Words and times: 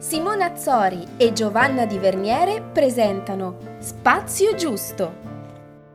Simona 0.00 0.46
Azzori 0.46 1.04
e 1.18 1.34
Giovanna 1.34 1.84
Di 1.84 1.98
Verniere 1.98 2.62
presentano 2.72 3.58
Spazio 3.80 4.54
Giusto. 4.54 5.12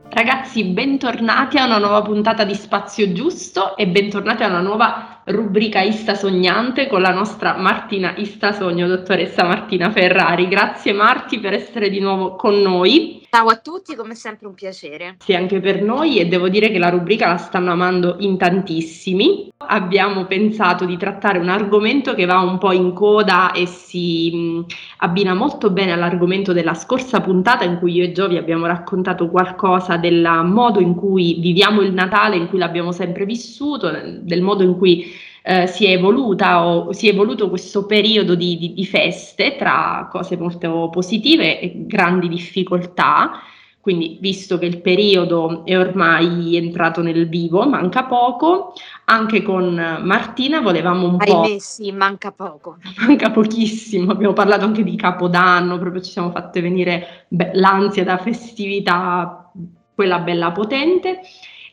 Ragazzi, 0.08 0.62
bentornati 0.62 1.58
a 1.58 1.64
una 1.64 1.78
nuova 1.78 2.02
puntata 2.02 2.44
di 2.44 2.54
Spazio 2.54 3.10
Giusto 3.10 3.76
e 3.76 3.88
bentornati 3.88 4.44
a 4.44 4.46
una 4.46 4.60
nuova 4.60 5.22
rubrica 5.24 5.80
Ista 5.80 6.14
Sognante 6.14 6.86
con 6.86 7.00
la 7.00 7.12
nostra 7.12 7.56
Martina 7.56 8.14
Ista 8.16 8.52
Sogno, 8.52 8.86
dottoressa 8.86 9.42
Martina 9.42 9.90
Ferrari. 9.90 10.46
Grazie 10.46 10.92
Marti 10.92 11.40
per 11.40 11.54
essere 11.54 11.90
di 11.90 11.98
nuovo 11.98 12.36
con 12.36 12.60
noi. 12.60 13.25
Ciao 13.36 13.48
a 13.48 13.56
tutti, 13.58 13.94
come 13.94 14.14
sempre 14.14 14.46
un 14.46 14.54
piacere. 14.54 15.16
Sì, 15.18 15.34
anche 15.34 15.60
per 15.60 15.82
noi 15.82 16.18
e 16.18 16.26
devo 16.26 16.48
dire 16.48 16.70
che 16.70 16.78
la 16.78 16.88
rubrica 16.88 17.28
la 17.28 17.36
stanno 17.36 17.70
amando 17.70 18.16
in 18.20 18.38
tantissimi. 18.38 19.52
Abbiamo 19.58 20.24
pensato 20.24 20.86
di 20.86 20.96
trattare 20.96 21.38
un 21.38 21.50
argomento 21.50 22.14
che 22.14 22.24
va 22.24 22.38
un 22.38 22.56
po' 22.56 22.72
in 22.72 22.94
coda 22.94 23.52
e 23.52 23.66
si 23.66 24.34
mh, 24.34 24.64
abbina 25.00 25.34
molto 25.34 25.68
bene 25.68 25.92
all'argomento 25.92 26.54
della 26.54 26.72
scorsa 26.72 27.20
puntata 27.20 27.62
in 27.64 27.76
cui 27.78 27.92
io 27.92 28.04
e 28.04 28.12
Giovi 28.12 28.38
abbiamo 28.38 28.64
raccontato 28.64 29.28
qualcosa 29.28 29.98
del 29.98 30.26
modo 30.44 30.80
in 30.80 30.94
cui 30.94 31.36
viviamo 31.38 31.82
il 31.82 31.92
Natale, 31.92 32.36
in 32.36 32.48
cui 32.48 32.56
l'abbiamo 32.56 32.90
sempre 32.90 33.26
vissuto, 33.26 33.90
del 34.18 34.40
modo 34.40 34.62
in 34.62 34.78
cui 34.78 35.12
eh, 35.48 35.68
si 35.68 35.86
è 35.86 35.90
evoluta 35.90 36.66
o 36.66 36.92
si 36.92 37.06
è 37.08 37.12
evoluto 37.12 37.48
questo 37.48 37.86
periodo 37.86 38.34
di, 38.34 38.58
di, 38.58 38.74
di 38.74 38.84
feste 38.84 39.54
tra 39.56 40.08
cose 40.10 40.36
molto 40.36 40.88
positive 40.90 41.60
e 41.60 41.86
grandi 41.86 42.26
difficoltà. 42.26 43.42
Quindi, 43.80 44.18
visto 44.20 44.58
che 44.58 44.66
il 44.66 44.80
periodo 44.80 45.64
è 45.64 45.78
ormai 45.78 46.56
entrato 46.56 47.00
nel 47.00 47.28
vivo, 47.28 47.64
manca 47.68 48.02
poco, 48.02 48.72
anche 49.04 49.42
con 49.42 50.00
Martina 50.02 50.60
volevamo 50.60 51.06
un 51.06 51.16
Ahimè, 51.20 51.52
po'. 51.52 51.58
sì, 51.60 51.92
manca 51.92 52.32
poco. 52.32 52.78
Manca 53.06 53.30
pochissimo, 53.30 54.10
abbiamo 54.10 54.32
parlato 54.32 54.64
anche 54.64 54.82
di 54.82 54.96
Capodanno, 54.96 55.78
proprio 55.78 56.02
ci 56.02 56.10
siamo 56.10 56.32
fatte 56.32 56.60
venire 56.60 57.26
beh, 57.28 57.50
l'ansia 57.52 58.02
da 58.02 58.18
festività, 58.18 59.52
quella 59.94 60.18
bella 60.18 60.50
potente. 60.50 61.20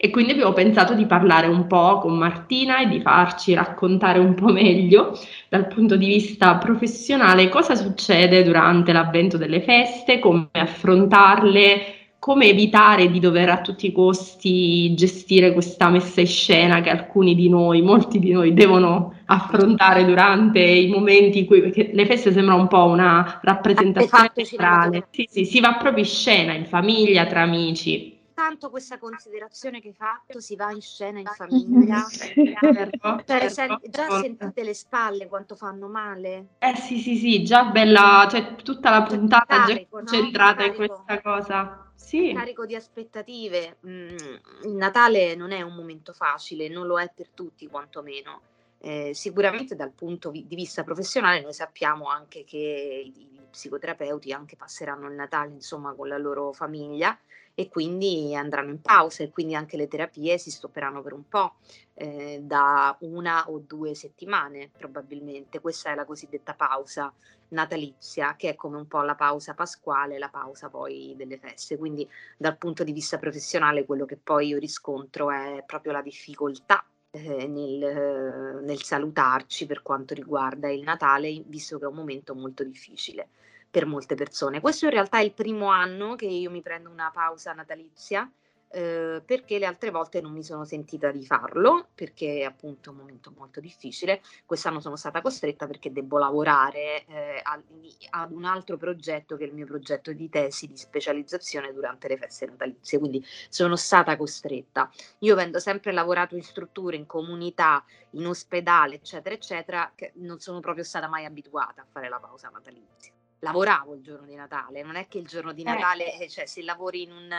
E 0.04 0.10
quindi 0.10 0.34
abbiamo 0.34 0.52
pensato 0.52 0.96
di 0.96 1.06
parlare 1.06 1.48
un 1.48 1.66
po' 1.66 2.00
con 2.00 2.18
Martina 2.18 2.82
e 2.82 2.90
di 2.90 3.00
farci 3.00 3.54
raccontare 3.54 4.20
un 4.20 4.34
po' 4.34 4.52
meglio 4.52 5.18
dal 5.48 5.68
punto 5.68 5.96
di 5.96 6.08
vista 6.08 6.58
professionale 6.58 7.48
cosa 7.48 7.74
succede 7.74 8.44
durante 8.44 8.92
l'avvento 8.92 9.38
delle 9.38 9.62
feste, 9.62 10.20
come 10.20 10.50
affrontarle, 10.52 11.84
come 12.20 12.48
evitare 12.48 13.10
di 13.10 13.22
dover 13.22 13.48
a 13.48 13.62
tutti 13.62 13.86
i 13.86 13.92
costi 13.94 14.94
gestire 14.94 15.54
questa 15.54 15.90
messa 15.90 16.20
in 16.20 16.28
scena 16.28 16.82
che 16.82 16.90
alcuni 16.90 17.34
di 17.34 17.48
noi, 17.48 17.82
molti 17.82 18.20
di 18.20 18.32
noi 18.34 18.54
devono 18.54 19.14
affrontare 19.28 20.04
durante 20.04 20.60
i 20.60 20.90
momenti 20.90 21.40
in 21.40 21.46
cui 21.46 21.62
perché 21.62 21.92
le 21.94 22.06
feste 22.06 22.34
sembrano 22.34 22.60
un 22.60 22.68
po' 22.68 22.84
una 22.88 23.40
rappresentazione 23.42 24.32
teatrale. 24.34 25.08
Sì, 25.12 25.30
sì, 25.32 25.46
si 25.46 25.62
va 25.62 25.76
proprio 25.76 26.04
in 26.04 26.10
scena, 26.10 26.52
in 26.52 26.66
famiglia, 26.66 27.26
tra 27.26 27.44
amici 27.44 28.13
tanto 28.34 28.70
questa 28.70 28.98
considerazione 28.98 29.80
che 29.80 29.90
hai 29.90 29.94
fatto 29.94 30.40
si 30.40 30.56
va 30.56 30.72
in 30.72 30.82
scena 30.82 31.20
in 31.20 31.26
famiglia. 31.36 32.06
certo, 32.10 33.24
cioè, 33.26 33.50
certo. 33.50 33.80
già 33.90 34.10
sentite 34.20 34.64
le 34.64 34.74
spalle 34.74 35.28
quanto 35.28 35.56
fanno 35.56 35.88
male? 35.88 36.48
Eh 36.60 36.76
sì, 36.76 37.00
sì, 37.00 37.16
sì, 37.16 37.44
già 37.44 37.66
bella, 37.66 38.28
cioè 38.30 38.56
tutta 38.56 38.90
la 38.90 39.04
puntata 39.04 39.58
carico, 39.58 40.04
già 40.04 40.12
concentrata 40.12 40.62
no? 40.62 40.66
in 40.68 40.76
questa 40.76 41.22
cosa. 41.22 41.92
Sì. 41.96 42.34
Carico 42.34 42.66
di 42.66 42.76
aspettative. 42.76 43.78
Mm, 43.88 44.18
il 44.64 44.76
Natale 44.76 45.36
non 45.36 45.52
è 45.52 45.62
un 45.62 45.74
momento 45.74 46.14
facile, 46.14 46.68
non 46.68 46.86
lo 46.88 47.00
è 47.00 47.12
per 47.14 47.30
tutti 47.30 47.68
quantomeno. 47.68 48.42
Eh, 48.80 49.12
sicuramente 49.14 49.76
dal 49.76 49.92
punto 49.92 50.30
di 50.30 50.46
vista 50.50 50.84
professionale 50.84 51.40
noi 51.40 51.54
sappiamo 51.54 52.10
anche 52.10 52.44
che 52.44 52.58
i, 52.58 53.14
i 53.18 53.40
psicoterapeuti 53.50 54.34
anche 54.34 54.58
passeranno 54.58 55.08
il 55.08 55.14
Natale 55.14 55.54
insomma 55.54 55.94
con 55.94 56.10
la 56.10 56.18
loro 56.18 56.52
famiglia 56.52 57.18
e 57.56 57.70
quindi 57.70 58.36
andranno 58.36 58.72
in 58.72 58.82
pausa 58.82 59.24
e 59.24 59.30
quindi 59.30 59.56
anche 59.56 59.78
le 59.78 59.88
terapie 59.88 60.38
si 60.38 60.50
stopperanno 60.50 61.02
per 61.02 61.14
un 61.14 61.28
po', 61.28 61.56
eh, 61.94 62.40
da 62.42 62.96
una 63.02 63.50
o 63.50 63.60
due 63.60 63.94
settimane 63.94 64.72
probabilmente. 64.76 65.60
Questa 65.60 65.92
è 65.92 65.96
la 65.96 66.06
cosiddetta 66.06 66.54
pausa 66.56 67.14
natalizia, 67.50 68.36
che 68.36 68.50
è 68.50 68.56
come 68.56 68.78
un 68.78 68.88
po' 68.88 69.02
la 69.02 69.16
pausa 69.16 69.54
pasquale, 69.54 70.18
la 70.18 70.30
pausa 70.30 70.70
poi 70.70 71.14
delle 71.16 71.38
feste. 71.38 71.78
Quindi 71.78 72.08
dal 72.38 72.58
punto 72.58 72.84
di 72.84 72.92
vista 72.92 73.20
professionale 73.20 73.86
quello 73.86 74.06
che 74.06 74.18
poi 74.18 74.48
io 74.48 74.58
riscontro 74.58 75.30
è 75.30 75.64
proprio 75.66 75.92
la 75.92 76.02
difficoltà 76.02 76.84
eh, 77.12 77.48
nel, 77.48 78.62
nel 78.64 78.82
salutarci 78.82 79.68
per 79.68 79.84
quanto 79.84 80.16
riguarda 80.16 80.72
il 80.72 80.82
Natale, 80.82 81.44
visto 81.46 81.78
che 81.78 81.86
è 81.86 81.88
un 81.88 81.96
momento 81.96 82.34
molto 82.34 82.64
difficile 82.64 83.30
per 83.74 83.88
molte 83.88 84.14
persone. 84.14 84.62
Questo 84.62 84.86
in 84.86 84.92
realtà 84.92 85.18
è 85.18 85.24
il 85.24 85.34
primo 85.34 85.66
anno 85.70 86.14
che 86.14 86.28
io 86.28 86.52
mi 86.52 86.62
prendo 86.62 86.92
una 86.92 87.10
pausa 87.12 87.54
natalizia 87.54 88.32
eh, 88.70 89.24
perché 89.26 89.58
le 89.58 89.66
altre 89.66 89.90
volte 89.90 90.22
non 90.22 90.32
mi 90.32 90.44
sono 90.44 90.64
sentita 90.64 91.10
di 91.10 91.26
farlo 91.26 91.88
perché 91.96 92.42
è 92.42 92.44
appunto 92.44 92.92
un 92.92 92.98
momento 92.98 93.34
molto 93.36 93.60
difficile. 93.60 94.22
Quest'anno 94.46 94.80
sono 94.80 94.96
stata 94.96 95.22
costretta 95.22 95.66
perché 95.66 95.92
devo 95.92 96.20
lavorare 96.20 97.04
eh, 97.08 97.42
ad, 97.42 98.32
un 98.32 98.46
altro 98.46 98.78
progetto 98.78 99.38
che 99.38 99.46
è 99.46 99.48
il 99.48 99.56
mio 99.56 99.66
progetto 99.66 100.14
di 100.14 100.30
tesi 100.30 100.68
di 100.68 100.78
specializzazione 100.78 101.74
durante 101.74 102.08
le 102.08 102.18
feste 102.18 102.46
natalizie, 102.46 103.00
quindi 103.00 103.26
sono 103.50 103.76
stata 103.76 104.16
costretta. 104.18 104.88
Io 105.22 105.34
avendo 105.34 105.58
sempre 105.58 105.92
lavorato 105.92 106.36
in 106.36 106.44
strutture, 106.44 106.96
in 106.96 107.08
comunità, 107.08 107.84
in 108.12 108.28
ospedale, 108.28 108.94
eccetera, 108.94 109.34
eccetera, 109.34 109.94
non 110.18 110.40
sono 110.40 110.60
proprio 110.60 110.84
stata 110.84 111.08
mai 111.08 111.26
abituata 111.26 111.82
a 111.82 111.88
fare 111.92 112.08
la 112.08 112.20
pausa 112.20 112.50
natalizia 112.50 113.14
lavoravo 113.44 113.94
il 113.94 114.02
giorno 114.02 114.26
di 114.26 114.36
Natale, 114.36 114.82
non 114.82 114.96
è 114.96 115.08
che 115.08 115.20
il 115.20 115.28
giorno 115.28 115.52
di 115.54 115.62
eh. 115.62 115.66
Natale, 115.66 116.18
eh. 116.18 116.30
cioè 116.30 116.46
se 116.46 116.64
lavori 116.64 117.04
in, 117.04 117.12
un, 117.12 117.36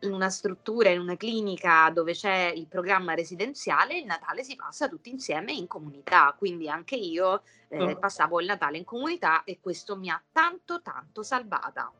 in, 0.00 0.12
una 0.12 0.30
struttura, 0.30 0.88
in 0.88 1.00
una 1.00 1.16
clinica 1.16 1.90
dove 1.90 2.12
c'è 2.12 2.52
il 2.54 2.68
programma 2.68 3.14
residenziale, 3.14 3.98
il 3.98 4.06
Natale 4.06 4.44
si 4.44 4.54
passa 4.54 4.88
tutti 4.88 5.10
insieme 5.10 5.52
in 5.52 5.66
comunità, 5.66 6.34
quindi 6.38 6.68
anche 6.68 6.94
io 6.94 7.42
eh, 7.68 7.82
oh. 7.82 7.98
passavo 7.98 8.40
il 8.40 8.46
Natale 8.46 8.78
in 8.78 8.84
comunità 8.84 9.42
e 9.44 9.58
questo 9.60 9.96
mi 9.96 10.08
ha 10.08 10.22
tanto 10.32 10.80
tanto 10.80 11.22
salvata. 11.22 11.92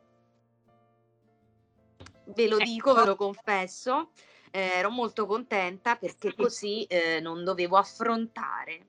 Ve 2.25 2.47
lo 2.47 2.55
ecco. 2.55 2.63
dico, 2.63 2.93
ve 2.93 3.05
lo 3.05 3.15
confesso, 3.17 4.11
eh, 4.51 4.61
ero 4.77 4.89
molto 4.89 5.25
contenta 5.25 5.97
perché 5.97 6.33
così 6.33 6.85
eh, 6.85 7.19
non 7.19 7.43
dovevo 7.43 7.75
affrontare 7.75 8.87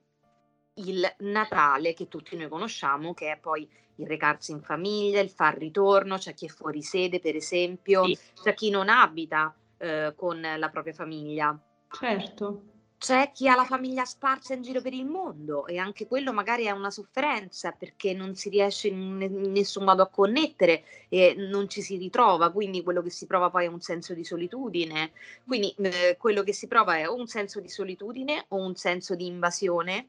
il 0.75 1.05
Natale 1.19 1.93
che 1.93 2.07
tutti 2.07 2.37
noi 2.37 2.49
conosciamo, 2.49 3.15
che 3.15 3.33
è 3.33 3.39
poi 3.39 3.69
il 3.97 4.07
recarsi 4.07 4.53
in 4.53 4.61
famiglia, 4.61 5.21
il 5.21 5.31
far 5.31 5.57
ritorno, 5.57 6.17
c'è 6.17 6.35
chi 6.35 6.47
è 6.47 6.49
fuori 6.49 6.83
sede, 6.83 7.21
per 7.21 7.37
esempio, 7.37 8.05
sì. 8.05 8.19
c'è 8.43 8.55
chi 8.55 8.71
non 8.71 8.89
abita 8.89 9.55
eh, 9.79 10.13
con 10.17 10.41
la 10.41 10.69
propria 10.69 10.93
famiglia. 10.93 11.57
Certo. 11.91 12.63
C'è 12.97 13.33
chi 13.33 13.49
ha 13.49 13.55
la 13.55 13.67
famiglia 13.67 14.07
sparsa 14.07 14.55
in 14.55 14.63
giro 14.63 14.81
per 14.81 14.95
il 14.95 15.05
mondo 15.05 15.67
e 15.67 15.77
anche 15.77 16.07
quello 16.07 16.33
magari 16.33 16.65
è 16.65 16.71
una 16.71 16.91
sofferenza 16.91 17.73
perché 17.73 18.15
non 18.15 18.35
si 18.35 18.49
riesce 18.49 18.89
in, 18.89 19.19
nessun 19.53 19.85
modo 19.85 20.03
a 20.03 20.09
connettere 20.09 20.85
e 21.11 21.35
non 21.37 21.69
ci 21.69 21.83
si 21.83 21.99
ritrova, 21.99 22.51
quindi 22.51 22.83
quello 22.83 23.03
che 23.03 23.11
si 23.11 23.27
prova 23.27 23.51
poi 23.51 23.67
è 23.67 23.69
un 23.69 23.81
senso 23.83 24.15
di 24.15 24.25
solitudine. 24.25 25.11
Quindi 25.47 25.75
eh, 25.81 26.17
quello 26.19 26.43
che 26.43 26.55
si 26.55 26.67
prova 26.67 26.97
è 26.97 27.07
o 27.07 27.15
un 27.15 27.27
senso 27.27 27.61
di 27.61 27.69
solitudine 27.69 28.47
o 28.49 28.57
un 28.57 28.75
senso 28.75 29.15
di 29.15 29.27
invasione 29.27 30.07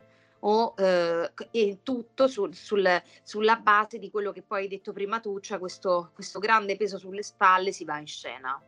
o 0.47 0.73
eh, 0.77 1.31
e 1.51 1.79
tutto 1.83 2.27
sul, 2.27 2.53
sul, 2.53 3.01
sulla 3.23 3.55
base 3.57 3.97
di 3.99 4.09
quello 4.11 4.31
che 4.31 4.41
poi 4.41 4.63
hai 4.63 4.67
detto 4.67 4.93
prima 4.93 5.19
tu, 5.19 5.39
cioè 5.39 5.59
questo, 5.59 6.11
questo 6.13 6.39
grande 6.39 6.77
peso 6.77 6.97
sulle 6.97 7.23
spalle 7.23 7.71
si 7.71 7.83
va 7.83 7.97
in 7.97 8.07
scena. 8.07 8.61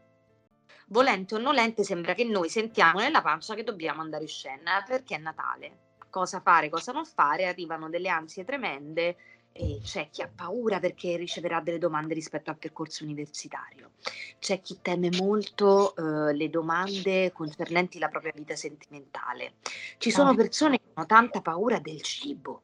Volente 0.87 1.35
o 1.35 1.37
nolente 1.37 1.83
sembra 1.83 2.13
che 2.13 2.23
noi 2.23 2.49
sentiamo 2.49 2.99
nella 2.99 3.21
pancia 3.21 3.55
che 3.55 3.63
dobbiamo 3.63 4.01
andare 4.01 4.23
in 4.23 4.29
scena 4.29 4.83
perché 4.85 5.15
è 5.15 5.19
Natale. 5.19 5.85
Cosa 6.09 6.39
fare, 6.39 6.69
cosa 6.69 6.93
non 6.93 7.05
fare, 7.05 7.45
arrivano 7.45 7.89
delle 7.89 8.09
ansie 8.09 8.45
tremende 8.45 9.17
e 9.57 9.79
c'è 9.83 10.09
chi 10.11 10.21
ha 10.21 10.29
paura 10.33 10.79
perché 10.79 11.17
riceverà 11.17 11.59
delle 11.59 11.79
domande 11.79 12.13
rispetto 12.13 12.51
al 12.51 12.57
percorso 12.57 13.03
universitario, 13.03 13.91
c'è 14.39 14.61
chi 14.61 14.77
teme 14.81 15.09
molto 15.17 15.95
eh, 15.95 16.33
le 16.33 16.49
domande 16.49 17.31
concernenti 17.31 17.99
la 17.99 18.09
propria 18.09 18.31
vita 18.35 18.55
sentimentale, 18.55 19.55
ci 19.97 20.11
sono 20.11 20.35
persone 20.35 20.77
che 20.77 20.85
hanno 20.93 21.07
tanta 21.07 21.41
paura 21.41 21.79
del 21.79 22.01
cibo, 22.01 22.61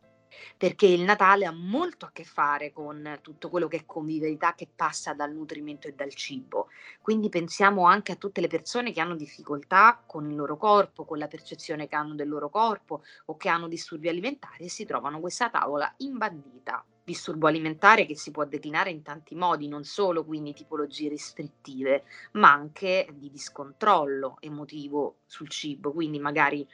perché 0.58 0.86
il 0.86 1.02
Natale 1.02 1.46
ha 1.46 1.52
molto 1.52 2.06
a 2.06 2.12
che 2.12 2.24
fare 2.24 2.72
con 2.72 3.20
tutto 3.22 3.50
quello 3.50 3.68
che 3.68 3.78
è 3.78 3.86
convivialità 3.86 4.54
che 4.56 4.68
passa 4.74 5.14
dal 5.14 5.34
nutrimento 5.34 5.88
e 5.88 5.94
dal 5.94 6.14
cibo. 6.14 6.68
Quindi 7.02 7.30
pensiamo 7.30 7.86
anche 7.86 8.12
a 8.14 8.16
tutte 8.16 8.42
le 8.42 8.48
persone 8.48 8.92
che 8.92 9.02
hanno 9.02 9.16
difficoltà 9.16 10.02
con 10.06 10.30
il 10.30 10.36
loro 10.36 10.58
corpo, 10.58 11.06
con 11.06 11.18
la 11.18 11.28
percezione 11.28 11.88
che 11.88 11.96
hanno 11.96 12.16
del 12.16 12.30
loro 12.30 12.50
corpo 12.50 13.04
o 13.26 13.36
che 13.38 13.50
hanno 13.50 13.68
disturbi 13.68 14.08
alimentari 14.10 14.66
e 14.66 14.70
si 14.70 14.86
trovano 14.86 15.20
questa 15.20 15.50
tavola 15.50 15.92
imbandita. 15.98 16.86
Disturbo 17.06 17.48
alimentare 17.48 18.06
che 18.06 18.16
si 18.16 18.32
può 18.32 18.46
declinare 18.46 18.90
in 18.90 19.02
tanti 19.02 19.36
modi, 19.36 19.68
non 19.68 19.84
solo 19.84 20.24
quindi 20.24 20.54
tipologie 20.54 21.10
restrittive, 21.10 22.06
ma 22.34 22.52
anche 22.54 23.10
di 23.14 23.30
discontrollo 23.30 24.38
emotivo 24.40 25.18
sul 25.26 25.50
cibo, 25.50 25.92
quindi 25.92 26.20
magari 26.20 26.66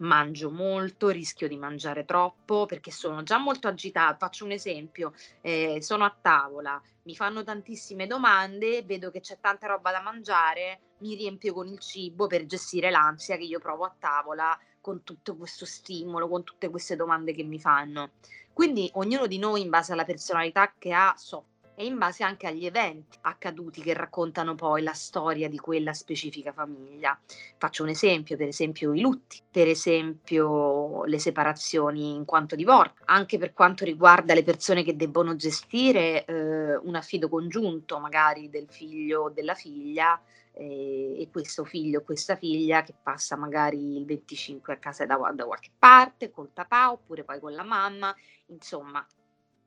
mangio 0.00 0.50
molto, 0.50 1.08
rischio 1.08 1.48
di 1.48 1.56
mangiare 1.56 2.04
troppo 2.04 2.66
perché 2.66 2.90
sono 2.90 3.22
già 3.22 3.38
molto 3.38 3.68
agitata. 3.68 4.16
Faccio 4.16 4.44
un 4.44 4.52
esempio, 4.52 5.12
eh, 5.40 5.78
sono 5.80 6.04
a 6.04 6.16
tavola, 6.20 6.80
mi 7.04 7.14
fanno 7.14 7.42
tantissime 7.42 8.06
domande, 8.06 8.82
vedo 8.82 9.10
che 9.10 9.20
c'è 9.20 9.38
tanta 9.40 9.66
roba 9.66 9.90
da 9.90 10.00
mangiare, 10.00 10.80
mi 10.98 11.14
riempio 11.14 11.52
con 11.52 11.68
il 11.68 11.78
cibo 11.78 12.26
per 12.26 12.46
gestire 12.46 12.90
l'ansia 12.90 13.36
che 13.36 13.44
io 13.44 13.58
provo 13.58 13.84
a 13.84 13.94
tavola 13.98 14.58
con 14.80 15.02
tutto 15.02 15.36
questo 15.36 15.66
stimolo, 15.66 16.28
con 16.28 16.44
tutte 16.44 16.68
queste 16.68 16.96
domande 16.96 17.32
che 17.32 17.42
mi 17.42 17.58
fanno. 17.58 18.12
Quindi 18.52 18.90
ognuno 18.94 19.26
di 19.26 19.38
noi, 19.38 19.62
in 19.62 19.70
base 19.70 19.92
alla 19.92 20.04
personalità 20.04 20.74
che 20.78 20.92
ha, 20.92 21.14
soffre 21.16 21.49
e 21.80 21.86
in 21.86 21.96
base 21.96 22.24
anche 22.24 22.46
agli 22.46 22.66
eventi 22.66 23.16
accaduti 23.22 23.80
che 23.80 23.94
raccontano 23.94 24.54
poi 24.54 24.82
la 24.82 24.92
storia 24.92 25.48
di 25.48 25.56
quella 25.56 25.94
specifica 25.94 26.52
famiglia. 26.52 27.18
Faccio 27.56 27.84
un 27.84 27.88
esempio, 27.88 28.36
per 28.36 28.48
esempio 28.48 28.92
i 28.92 29.00
lutti, 29.00 29.40
per 29.50 29.66
esempio 29.66 31.04
le 31.06 31.18
separazioni 31.18 32.14
in 32.14 32.26
quanto 32.26 32.54
divorzio, 32.54 33.02
anche 33.06 33.38
per 33.38 33.54
quanto 33.54 33.86
riguarda 33.86 34.34
le 34.34 34.42
persone 34.42 34.84
che 34.84 34.94
debbono 34.94 35.36
gestire 35.36 36.26
eh, 36.26 36.76
un 36.76 36.96
affido 36.96 37.30
congiunto 37.30 37.98
magari 37.98 38.50
del 38.50 38.66
figlio 38.68 39.22
o 39.22 39.30
della 39.30 39.54
figlia 39.54 40.20
eh, 40.52 41.16
e 41.18 41.28
questo 41.32 41.64
figlio 41.64 42.00
o 42.00 42.02
questa 42.02 42.36
figlia 42.36 42.82
che 42.82 42.92
passa 43.02 43.36
magari 43.36 43.96
il 43.96 44.04
25 44.04 44.74
a 44.74 44.76
casa 44.76 45.06
da, 45.06 45.16
da 45.34 45.46
qualche 45.46 45.70
parte 45.78 46.30
col 46.30 46.50
papà 46.52 46.92
oppure 46.92 47.24
poi 47.24 47.40
con 47.40 47.54
la 47.54 47.64
mamma, 47.64 48.14
insomma 48.48 49.02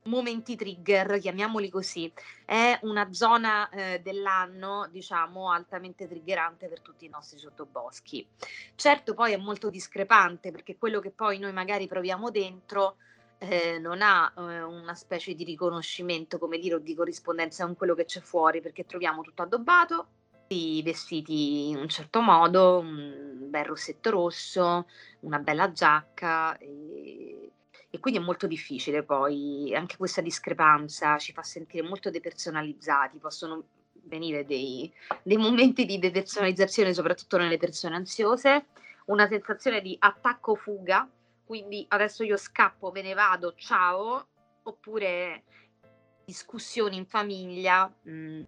momenti 0.05 0.55
trigger, 0.55 1.19
chiamiamoli 1.19 1.69
così, 1.69 2.11
è 2.45 2.77
una 2.83 3.11
zona 3.11 3.69
eh, 3.69 4.01
dell'anno, 4.01 4.87
diciamo, 4.91 5.51
altamente 5.51 6.07
triggerante 6.07 6.67
per 6.67 6.81
tutti 6.81 7.05
i 7.05 7.09
nostri 7.09 7.39
sottoboschi. 7.39 8.27
Certo, 8.75 9.13
poi 9.13 9.33
è 9.33 9.37
molto 9.37 9.69
discrepante 9.69 10.51
perché 10.51 10.77
quello 10.77 10.99
che 10.99 11.11
poi 11.11 11.39
noi 11.39 11.53
magari 11.53 11.87
proviamo 11.87 12.29
dentro 12.31 12.97
eh, 13.39 13.77
non 13.79 14.01
ha 14.01 14.31
eh, 14.37 14.61
una 14.61 14.95
specie 14.95 15.33
di 15.33 15.43
riconoscimento, 15.43 16.37
come 16.37 16.57
dire, 16.57 16.75
o 16.75 16.79
di 16.79 16.95
corrispondenza 16.95 17.65
con 17.65 17.75
quello 17.75 17.93
che 17.95 18.05
c'è 18.05 18.21
fuori, 18.21 18.61
perché 18.61 18.85
troviamo 18.85 19.21
tutto 19.21 19.41
addobbato, 19.41 20.07
vestiti 20.83 21.69
in 21.69 21.77
un 21.77 21.87
certo 21.87 22.21
modo, 22.21 22.79
un 22.79 23.49
bel 23.49 23.65
rossetto 23.65 24.11
rosso, 24.11 24.87
una 25.21 25.39
bella 25.39 25.71
giacca. 25.71 26.57
E 26.57 27.02
e 27.95 27.99
quindi 27.99 28.19
è 28.19 28.23
molto 28.23 28.47
difficile 28.47 29.03
poi, 29.03 29.71
anche 29.75 29.97
questa 29.97 30.19
discrepanza 30.19 31.19
ci 31.19 31.31
fa 31.31 31.43
sentire 31.43 31.87
molto 31.87 32.09
depersonalizzati, 32.09 33.19
possono 33.19 33.65
venire 34.05 34.47
dei, 34.47 34.91
dei 35.21 35.37
momenti 35.37 35.85
di 35.85 35.99
depersonalizzazione, 35.99 36.91
soprattutto 36.91 37.37
nelle 37.37 37.59
persone 37.59 37.93
ansiose, 37.93 38.65
una 39.05 39.27
sensazione 39.27 39.79
di 39.79 39.95
attacco-fuga, 39.99 41.07
quindi 41.45 41.85
adesso 41.89 42.23
io 42.23 42.35
scappo, 42.35 42.89
me 42.89 43.03
ne 43.03 43.13
vado, 43.13 43.53
ciao, 43.53 44.25
oppure 44.63 45.43
discussioni 46.25 46.97
in 46.97 47.05
famiglia 47.05 47.85
mh, 47.85 48.11
mhmm, 48.11 48.47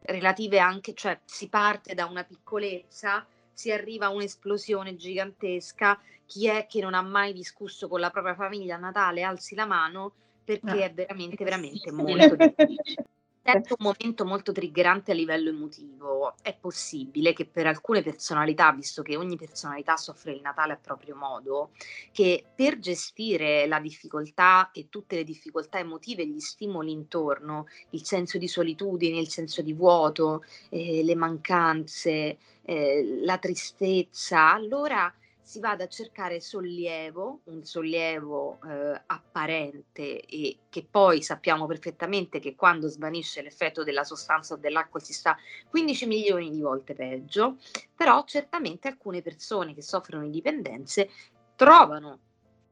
relative 0.00 0.60
anche, 0.60 0.94
cioè 0.94 1.20
si 1.26 1.50
parte 1.50 1.92
da 1.92 2.06
una 2.06 2.24
piccolezza, 2.24 3.26
si 3.58 3.72
arriva 3.72 4.06
a 4.06 4.10
un'esplosione 4.10 4.94
gigantesca 4.94 6.00
chi 6.26 6.46
è 6.46 6.68
che 6.68 6.80
non 6.80 6.94
ha 6.94 7.02
mai 7.02 7.32
discusso 7.32 7.88
con 7.88 7.98
la 7.98 8.10
propria 8.10 8.36
famiglia 8.36 8.76
a 8.76 8.78
Natale 8.78 9.24
alzi 9.24 9.56
la 9.56 9.66
mano 9.66 10.12
perché 10.44 10.84
ah, 10.84 10.84
è 10.84 10.94
veramente, 10.94 11.42
veramente 11.42 11.90
molto 11.90 12.36
difficile. 12.36 13.06
Certo, 13.50 13.76
un 13.78 13.86
momento 13.86 14.26
molto 14.26 14.52
triggerante 14.52 15.12
a 15.12 15.14
livello 15.14 15.48
emotivo. 15.48 16.34
È 16.42 16.54
possibile 16.54 17.32
che 17.32 17.46
per 17.46 17.66
alcune 17.66 18.02
personalità, 18.02 18.70
visto 18.72 19.00
che 19.00 19.16
ogni 19.16 19.36
personalità 19.38 19.96
soffre 19.96 20.32
il 20.32 20.42
Natale 20.42 20.74
a 20.74 20.76
proprio 20.76 21.16
modo, 21.16 21.70
che 22.12 22.44
per 22.54 22.78
gestire 22.78 23.66
la 23.66 23.80
difficoltà 23.80 24.70
e 24.70 24.88
tutte 24.90 25.16
le 25.16 25.24
difficoltà 25.24 25.78
emotive, 25.78 26.26
gli 26.26 26.40
stimoli 26.40 26.92
intorno, 26.92 27.64
il 27.90 28.04
senso 28.04 28.36
di 28.36 28.48
solitudine, 28.48 29.18
il 29.18 29.28
senso 29.30 29.62
di 29.62 29.72
vuoto, 29.72 30.44
eh, 30.68 31.02
le 31.02 31.14
mancanze, 31.14 32.36
eh, 32.66 33.18
la 33.22 33.38
tristezza, 33.38 34.52
allora 34.52 35.10
si 35.48 35.60
vada 35.60 35.84
a 35.84 35.88
cercare 35.88 36.42
sollievo, 36.42 37.40
un 37.44 37.64
sollievo 37.64 38.58
eh, 38.66 39.02
apparente 39.06 40.20
e 40.20 40.58
che 40.68 40.86
poi 40.88 41.22
sappiamo 41.22 41.64
perfettamente 41.64 42.38
che 42.38 42.54
quando 42.54 42.86
svanisce 42.86 43.40
l'effetto 43.40 43.82
della 43.82 44.04
sostanza 44.04 44.52
o 44.52 44.56
dell'acqua 44.58 45.00
si 45.00 45.14
sta 45.14 45.38
15 45.70 46.06
milioni 46.06 46.50
di 46.50 46.60
volte 46.60 46.92
peggio, 46.92 47.56
però 47.94 48.24
certamente 48.26 48.88
alcune 48.88 49.22
persone 49.22 49.72
che 49.72 49.80
soffrono 49.80 50.24
di 50.24 50.30
dipendenze 50.32 51.08
trovano 51.56 52.18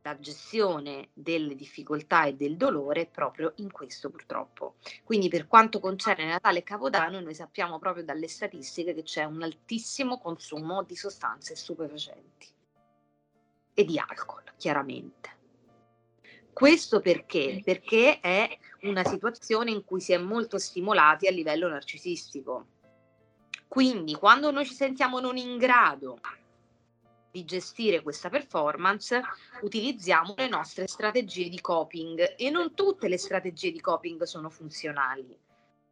la 0.02 0.18
gestione 0.18 1.08
delle 1.14 1.54
difficoltà 1.54 2.26
e 2.26 2.34
del 2.34 2.58
dolore 2.58 3.06
proprio 3.06 3.54
in 3.56 3.72
questo 3.72 4.10
purtroppo. 4.10 4.74
Quindi 5.02 5.30
per 5.30 5.46
quanto 5.46 5.80
concerne 5.80 6.26
Natale 6.26 6.58
e 6.58 6.62
Capodanno 6.62 7.20
noi 7.20 7.34
sappiamo 7.34 7.78
proprio 7.78 8.04
dalle 8.04 8.28
statistiche 8.28 8.92
che 8.92 9.02
c'è 9.02 9.24
un 9.24 9.42
altissimo 9.42 10.18
consumo 10.18 10.82
di 10.82 10.94
sostanze 10.94 11.56
stupefacenti 11.56 12.54
e 13.78 13.84
di 13.84 13.98
alcol, 13.98 14.42
chiaramente. 14.56 15.34
Questo 16.50 17.00
perché? 17.00 17.60
Perché 17.62 18.20
è 18.20 18.48
una 18.82 19.04
situazione 19.04 19.70
in 19.70 19.84
cui 19.84 20.00
si 20.00 20.14
è 20.14 20.16
molto 20.16 20.56
stimolati 20.56 21.26
a 21.26 21.30
livello 21.30 21.68
narcisistico. 21.68 22.68
Quindi 23.68 24.14
quando 24.14 24.50
noi 24.50 24.64
ci 24.64 24.72
sentiamo 24.72 25.20
non 25.20 25.36
in 25.36 25.58
grado 25.58 26.18
di 27.30 27.44
gestire 27.44 28.00
questa 28.00 28.30
performance, 28.30 29.20
utilizziamo 29.60 30.32
le 30.38 30.48
nostre 30.48 30.86
strategie 30.86 31.50
di 31.50 31.60
coping 31.60 32.36
e 32.38 32.48
non 32.48 32.72
tutte 32.72 33.08
le 33.08 33.18
strategie 33.18 33.70
di 33.70 33.80
coping 33.82 34.22
sono 34.22 34.48
funzionali. 34.48 35.38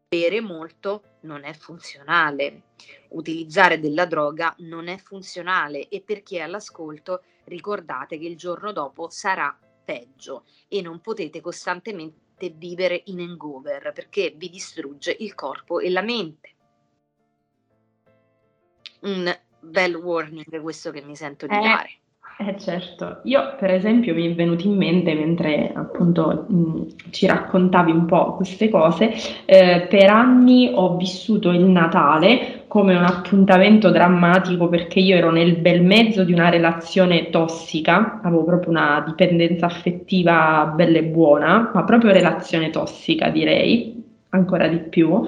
Bere 0.08 0.40
molto 0.40 1.18
non 1.22 1.44
è 1.44 1.52
funzionale, 1.52 2.68
utilizzare 3.08 3.78
della 3.78 4.06
droga 4.06 4.54
non 4.60 4.88
è 4.88 4.96
funzionale 4.96 5.88
e 5.88 6.00
per 6.00 6.22
chi 6.22 6.36
è 6.36 6.40
all'ascolto 6.40 7.22
ricordate 7.44 8.18
che 8.18 8.26
il 8.26 8.36
giorno 8.36 8.72
dopo 8.72 9.08
sarà 9.10 9.56
peggio 9.84 10.44
e 10.68 10.80
non 10.80 11.00
potete 11.00 11.40
costantemente 11.40 12.52
vivere 12.56 13.02
in 13.06 13.20
hangover 13.20 13.92
perché 13.92 14.34
vi 14.36 14.50
distrugge 14.50 15.14
il 15.18 15.34
corpo 15.34 15.78
e 15.78 15.90
la 15.90 16.02
mente. 16.02 16.48
Un 19.02 19.32
bel 19.60 19.94
warning 19.94 20.60
questo 20.60 20.90
che 20.90 21.02
mi 21.02 21.14
sento 21.14 21.46
di 21.46 21.54
eh, 21.54 21.60
dare. 21.60 21.90
Eh 22.36 22.58
certo, 22.58 23.20
io 23.24 23.54
per 23.56 23.70
esempio 23.70 24.12
mi 24.12 24.28
è 24.28 24.34
venuto 24.34 24.66
in 24.66 24.76
mente 24.76 25.14
mentre 25.14 25.72
appunto 25.72 26.46
mh, 26.48 27.10
ci 27.10 27.26
raccontavi 27.26 27.92
un 27.92 28.06
po' 28.06 28.34
queste 28.34 28.68
cose, 28.70 29.12
eh, 29.44 29.86
per 29.88 30.10
anni 30.10 30.72
ho 30.74 30.96
vissuto 30.96 31.50
il 31.50 31.62
Natale 31.62 32.63
come 32.74 32.96
un 32.96 33.04
appuntamento 33.04 33.92
drammatico 33.92 34.68
perché 34.68 34.98
io 34.98 35.14
ero 35.14 35.30
nel 35.30 35.58
bel 35.58 35.80
mezzo 35.80 36.24
di 36.24 36.32
una 36.32 36.48
relazione 36.48 37.30
tossica, 37.30 38.18
avevo 38.20 38.42
proprio 38.42 38.70
una 38.70 39.00
dipendenza 39.06 39.66
affettiva 39.66 40.72
bella 40.74 40.98
e 40.98 41.04
buona, 41.04 41.70
ma 41.72 41.84
proprio 41.84 42.10
relazione 42.10 42.70
tossica 42.70 43.28
direi, 43.28 44.02
ancora 44.30 44.66
di 44.66 44.78
più. 44.78 45.24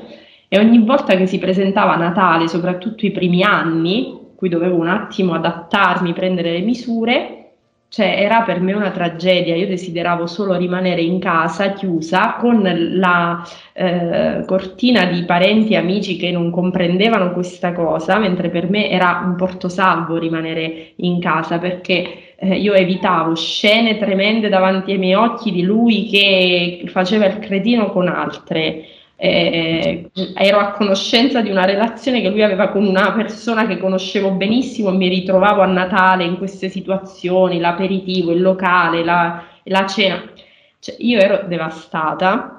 E 0.48 0.58
ogni 0.58 0.84
volta 0.84 1.14
che 1.14 1.28
si 1.28 1.38
presentava 1.38 1.94
Natale, 1.94 2.48
soprattutto 2.48 3.06
i 3.06 3.12
primi 3.12 3.44
anni, 3.44 4.32
cui 4.34 4.48
dovevo 4.48 4.74
un 4.74 4.88
attimo 4.88 5.32
adattarmi, 5.34 6.14
prendere 6.14 6.50
le 6.50 6.62
misure, 6.62 7.45
cioè 7.88 8.16
era 8.18 8.42
per 8.42 8.60
me 8.60 8.72
una 8.72 8.90
tragedia, 8.90 9.54
io 9.54 9.66
desideravo 9.66 10.26
solo 10.26 10.56
rimanere 10.56 11.00
in 11.00 11.18
casa 11.18 11.72
chiusa 11.72 12.34
con 12.38 12.62
la 12.62 13.42
eh, 13.72 14.42
cortina 14.46 15.04
di 15.06 15.24
parenti 15.24 15.72
e 15.72 15.76
amici 15.76 16.16
che 16.16 16.30
non 16.30 16.50
comprendevano 16.50 17.32
questa 17.32 17.72
cosa, 17.72 18.18
mentre 18.18 18.50
per 18.50 18.68
me 18.68 18.90
era 18.90 19.22
un 19.24 19.36
porto 19.36 19.68
salvo 19.68 20.18
rimanere 20.18 20.92
in 20.96 21.20
casa 21.20 21.58
perché 21.58 22.34
eh, 22.36 22.56
io 22.56 22.74
evitavo 22.74 23.34
scene 23.34 23.96
tremende 23.96 24.48
davanti 24.48 24.92
ai 24.92 24.98
miei 24.98 25.14
occhi 25.14 25.52
di 25.52 25.62
lui 25.62 26.06
che 26.06 26.84
faceva 26.88 27.26
il 27.26 27.38
cretino 27.38 27.90
con 27.90 28.08
altre 28.08 28.84
eh, 29.16 30.10
ero 30.34 30.58
a 30.58 30.72
conoscenza 30.72 31.40
di 31.40 31.50
una 31.50 31.64
relazione 31.64 32.20
che 32.20 32.28
lui 32.28 32.42
aveva 32.42 32.68
con 32.68 32.84
una 32.84 33.12
persona 33.12 33.66
che 33.66 33.78
conoscevo 33.78 34.32
benissimo 34.32 34.90
mi 34.90 35.08
ritrovavo 35.08 35.62
a 35.62 35.66
Natale 35.66 36.24
in 36.24 36.36
queste 36.36 36.68
situazioni, 36.68 37.58
l'aperitivo, 37.58 38.32
il 38.32 38.42
locale, 38.42 39.04
la, 39.04 39.42
la 39.64 39.86
cena. 39.86 40.22
Cioè, 40.78 40.96
io 40.98 41.18
ero 41.18 41.46
devastata. 41.46 42.52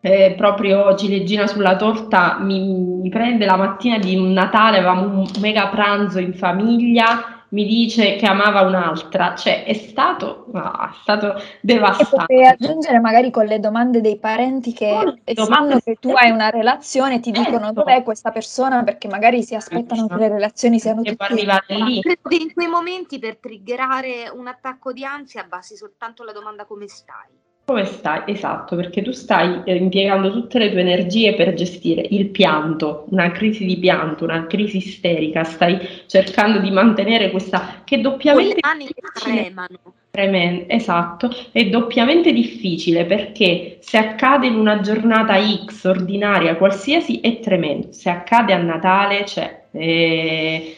Eh, 0.00 0.34
proprio 0.36 0.94
ciliegina 0.96 1.46
sulla 1.46 1.76
torta 1.76 2.36
mi, 2.38 2.60
mi, 2.60 3.08
prende 3.08 3.46
la 3.46 3.56
mattina 3.56 3.96
di 3.96 4.20
Natale, 4.34 4.76
avevamo 4.76 5.20
un 5.20 5.26
mega 5.40 5.68
pranzo 5.68 6.18
in 6.18 6.34
famiglia, 6.34 7.33
mi 7.54 7.64
dice 7.64 8.16
che 8.16 8.26
amava 8.26 8.62
un'altra, 8.62 9.36
cioè 9.36 9.64
è 9.64 9.74
stato, 9.74 10.46
no, 10.52 10.72
è 10.72 10.92
stato 11.02 11.40
devastante. 11.60 12.14
E 12.14 12.18
potrei 12.18 12.46
aggiungere 12.46 12.98
magari 12.98 13.30
con 13.30 13.46
le 13.46 13.60
domande 13.60 14.00
dei 14.00 14.18
parenti 14.18 14.72
che 14.72 15.22
sanno 15.34 15.78
che 15.78 15.96
tu 16.00 16.10
hai 16.10 16.32
una 16.32 16.50
relazione 16.50 17.14
e 17.14 17.20
ti 17.20 17.30
dicono 17.30 17.66
certo. 17.66 17.72
dov'è 17.72 18.02
questa 18.02 18.32
persona 18.32 18.82
perché 18.82 19.06
magari 19.06 19.44
si 19.44 19.54
aspettano 19.54 20.08
che 20.08 20.16
le 20.16 20.28
relazioni 20.28 20.80
siano 20.80 21.02
tutte 21.02 21.24
arrivare 21.24 21.64
lì. 21.68 22.00
In 22.30 22.52
quei 22.52 22.66
momenti 22.66 23.20
per 23.20 23.36
triggerare 23.36 24.28
un 24.34 24.48
attacco 24.48 24.92
di 24.92 25.04
ansia 25.04 25.44
basti 25.44 25.76
soltanto 25.76 26.24
la 26.24 26.32
domanda 26.32 26.64
come 26.64 26.88
stai. 26.88 27.43
Come 27.66 27.86
stai? 27.86 28.24
Esatto, 28.26 28.76
perché 28.76 29.00
tu 29.00 29.10
stai 29.10 29.62
eh, 29.64 29.76
impiegando 29.76 30.30
tutte 30.30 30.58
le 30.58 30.70
tue 30.70 30.80
energie 30.80 31.34
per 31.34 31.54
gestire 31.54 32.06
il 32.10 32.28
pianto, 32.28 33.06
una 33.08 33.32
crisi 33.32 33.64
di 33.64 33.78
pianto, 33.78 34.24
una 34.24 34.46
crisi 34.46 34.76
isterica, 34.76 35.44
stai 35.44 35.78
cercando 36.04 36.58
di 36.58 36.70
mantenere 36.70 37.30
questa 37.30 37.80
che 37.82 38.02
doppiamente 38.02 38.58
mani 38.60 38.86
tremano. 39.14 39.94
Tremendo, 40.10 40.66
esatto, 40.68 41.34
è 41.52 41.64
doppiamente 41.70 42.32
difficile 42.32 43.06
perché 43.06 43.78
se 43.80 43.96
accade 43.96 44.46
in 44.46 44.56
una 44.56 44.80
giornata 44.80 45.34
X 45.64 45.84
ordinaria, 45.84 46.56
qualsiasi, 46.56 47.20
è 47.20 47.40
tremendo. 47.40 47.92
Se 47.92 48.10
accade 48.10 48.52
a 48.52 48.58
Natale, 48.58 49.24
cioè, 49.24 49.64
eh, 49.70 50.76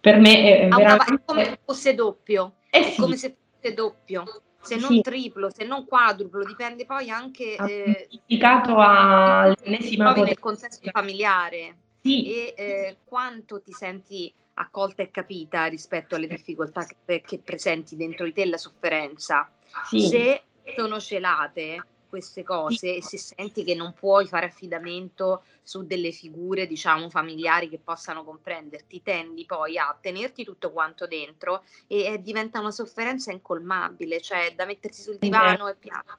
per 0.00 0.18
me 0.18 0.58
è 0.58 0.68
veramente... 0.68 1.14
È 1.14 1.20
come 1.22 1.44
se 1.44 1.58
fosse 1.62 1.94
doppio. 1.94 2.52
Eh 2.70 2.80
è 2.80 2.94
come 2.96 3.16
se 3.16 3.36
fosse 3.60 3.74
doppio 3.74 4.24
se 4.64 4.76
non 4.76 4.90
sì. 4.90 5.00
triplo, 5.00 5.50
se 5.50 5.64
non 5.64 5.86
quadruplo, 5.86 6.44
dipende 6.44 6.86
poi 6.86 7.10
anche 7.10 7.56
eh, 7.56 8.08
all'ennesima 8.38 10.08
potenza 10.08 10.24
nel 10.24 10.38
contesto 10.38 10.90
familiare 10.90 11.76
sì. 12.00 12.32
e 12.32 12.54
eh, 12.56 12.96
quanto 13.04 13.60
ti 13.62 13.72
senti 13.72 14.32
accolta 14.54 15.02
e 15.02 15.10
capita 15.10 15.66
rispetto 15.66 16.14
alle 16.14 16.26
difficoltà 16.26 16.86
che, 17.04 17.22
che 17.22 17.38
presenti 17.38 17.96
dentro 17.96 18.24
di 18.24 18.32
te, 18.32 18.46
la 18.46 18.56
sofferenza. 18.56 19.50
Sì. 19.86 20.06
Se 20.06 20.42
sono 20.76 21.00
celate, 21.00 21.84
queste 22.14 22.44
cose 22.44 22.94
e 22.94 23.02
se 23.02 23.18
senti 23.18 23.64
che 23.64 23.74
non 23.74 23.92
puoi 23.92 24.26
fare 24.26 24.46
affidamento 24.46 25.42
su 25.64 25.84
delle 25.84 26.12
figure, 26.12 26.68
diciamo, 26.68 27.10
familiari 27.10 27.68
che 27.68 27.80
possano 27.82 28.22
comprenderti, 28.22 29.02
tendi 29.02 29.44
poi 29.44 29.78
a 29.78 29.96
tenerti 30.00 30.44
tutto 30.44 30.70
quanto 30.70 31.08
dentro 31.08 31.64
e, 31.88 32.04
e 32.04 32.22
diventa 32.22 32.60
una 32.60 32.70
sofferenza 32.70 33.32
incolmabile, 33.32 34.20
cioè 34.20 34.52
da 34.54 34.64
mettersi 34.64 35.02
sul 35.02 35.16
divano 35.18 35.66
e 35.66 35.74
piano. 35.74 36.18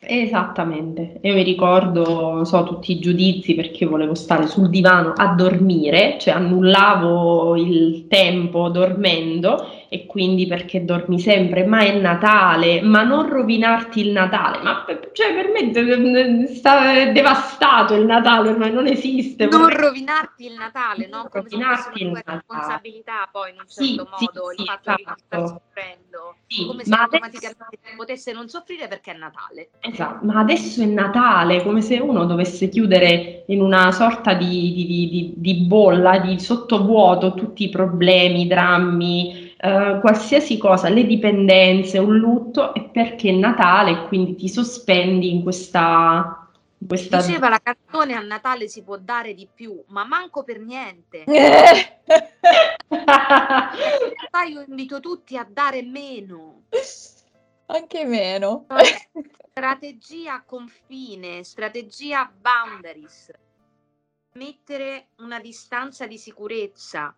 Esattamente, 0.00 1.20
io 1.22 1.34
mi 1.34 1.42
ricordo, 1.42 2.44
so, 2.44 2.64
tutti 2.64 2.92
i 2.92 2.98
giudizi 2.98 3.54
perché 3.54 3.86
volevo 3.86 4.14
stare 4.14 4.48
sul 4.48 4.68
divano 4.68 5.12
a 5.16 5.34
dormire, 5.34 6.16
cioè 6.18 6.34
annullavo 6.34 7.56
il 7.56 8.06
tempo 8.08 8.68
dormendo 8.68 9.85
e 9.96 10.06
quindi 10.06 10.46
perché 10.46 10.84
dormi 10.84 11.18
sempre, 11.18 11.64
ma 11.64 11.80
è 11.80 11.98
Natale, 11.98 12.82
ma 12.82 13.02
non 13.02 13.28
rovinarti 13.28 14.00
il 14.00 14.12
Natale, 14.12 14.62
ma 14.62 14.84
cioè 15.12 15.34
per 15.34 15.50
me 15.50 16.46
sta 16.48 17.10
devastato 17.10 17.94
il 17.94 18.04
Natale, 18.04 18.50
ormai 18.50 18.72
non 18.72 18.86
esiste. 18.86 19.46
Non 19.46 19.62
vorrei... 19.62 19.86
rovinarti 19.86 20.46
il 20.46 20.54
Natale, 20.54 21.08
no? 21.08 21.28
Come 21.30 21.44
rovinarti 21.44 22.02
il 22.02 22.10
Natale. 22.10 22.42
responsabilità 22.46 23.28
poi 23.32 23.50
in 23.50 23.56
un 23.58 23.66
certo 23.66 23.82
sì, 23.82 23.96
modo, 23.96 24.50
sì, 24.50 24.60
il 24.60 24.66
fatto 24.66 24.90
esatto. 24.90 25.04
che 25.04 25.14
ti 25.14 25.22
stai 25.24 25.46
soffrendo, 25.46 26.34
sì, 26.46 26.66
come 26.66 26.84
se 26.84 26.94
automaticamente 26.94 27.64
adesso... 27.64 27.96
potesse 27.96 28.32
non 28.32 28.48
soffrire 28.48 28.88
perché 28.88 29.12
è 29.12 29.16
Natale. 29.16 29.70
Esatto, 29.80 30.26
ma 30.26 30.38
adesso 30.40 30.82
è 30.82 30.86
Natale, 30.86 31.62
come 31.62 31.80
se 31.80 31.98
uno 31.98 32.26
dovesse 32.26 32.68
chiudere 32.68 33.44
in 33.46 33.62
una 33.62 33.90
sorta 33.92 34.34
di, 34.34 34.72
di, 34.74 35.08
di, 35.08 35.32
di 35.36 35.54
bolla, 35.64 36.18
di 36.18 36.38
sottovuoto 36.38 37.32
tutti 37.32 37.64
i 37.64 37.70
problemi, 37.70 38.42
i 38.42 38.46
drammi, 38.46 39.45
Uh, 39.58 40.00
qualsiasi 40.00 40.58
cosa, 40.58 40.90
le 40.90 41.04
dipendenze, 41.04 41.98
un 41.98 42.18
lutto, 42.18 42.74
è 42.74 42.82
perché 42.90 43.30
è 43.30 43.32
Natale 43.32 43.90
e 43.92 44.06
quindi 44.06 44.34
ti 44.34 44.48
sospendi 44.50 45.30
in 45.30 45.42
questa, 45.42 46.46
questa... 46.86 47.22
Diceva 47.22 47.48
la 47.48 47.60
canzone 47.62 48.12
a 48.14 48.20
Natale 48.20 48.68
si 48.68 48.82
può 48.82 48.98
dare 48.98 49.32
di 49.32 49.48
più, 49.52 49.82
ma 49.88 50.04
manco 50.04 50.44
per 50.44 50.60
niente. 50.60 51.24
in 51.26 51.34
realtà 52.88 54.42
io 54.46 54.62
invito 54.66 55.00
tutti 55.00 55.38
a 55.38 55.46
dare 55.48 55.82
meno. 55.82 56.64
Anche 57.66 58.04
meno. 58.04 58.66
strategia 59.50 60.42
confine, 60.44 61.42
strategia 61.44 62.30
boundaries. 62.40 63.30
Mettere 64.34 65.08
una 65.20 65.40
distanza 65.40 66.06
di 66.06 66.18
sicurezza 66.18 67.16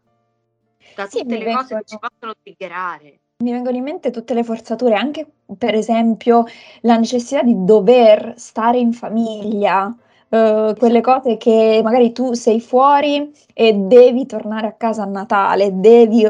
da 0.95 1.07
tutte 1.07 1.19
sì, 1.19 1.27
le 1.27 1.45
vengono, 1.45 1.57
cose 1.57 1.75
che 1.77 1.85
ci 1.85 1.99
possono 1.99 2.33
triggerare. 2.43 3.21
Mi 3.45 3.53
vengono 3.53 3.77
in 3.77 3.85
mente 3.85 4.11
tutte 4.11 4.35
le 4.35 4.43
forzature, 4.43 4.95
anche 4.95 5.27
per 5.57 5.75
esempio 5.75 6.45
la 6.81 6.97
necessità 6.97 7.43
di 7.43 7.55
dover 7.65 8.35
stare 8.37 8.79
in 8.79 8.93
famiglia, 8.93 9.95
Uh, 10.31 10.77
quelle 10.77 11.01
cose 11.01 11.39
che 11.39 11.81
magari 11.83 12.13
tu 12.13 12.35
sei 12.35 12.61
fuori 12.61 13.33
e 13.55 13.73
devi 13.73 14.27
tornare 14.27 14.67
a 14.67 14.73
casa 14.73 15.05
a 15.05 15.07
Natale, 15.07 15.81
devi 15.81 16.29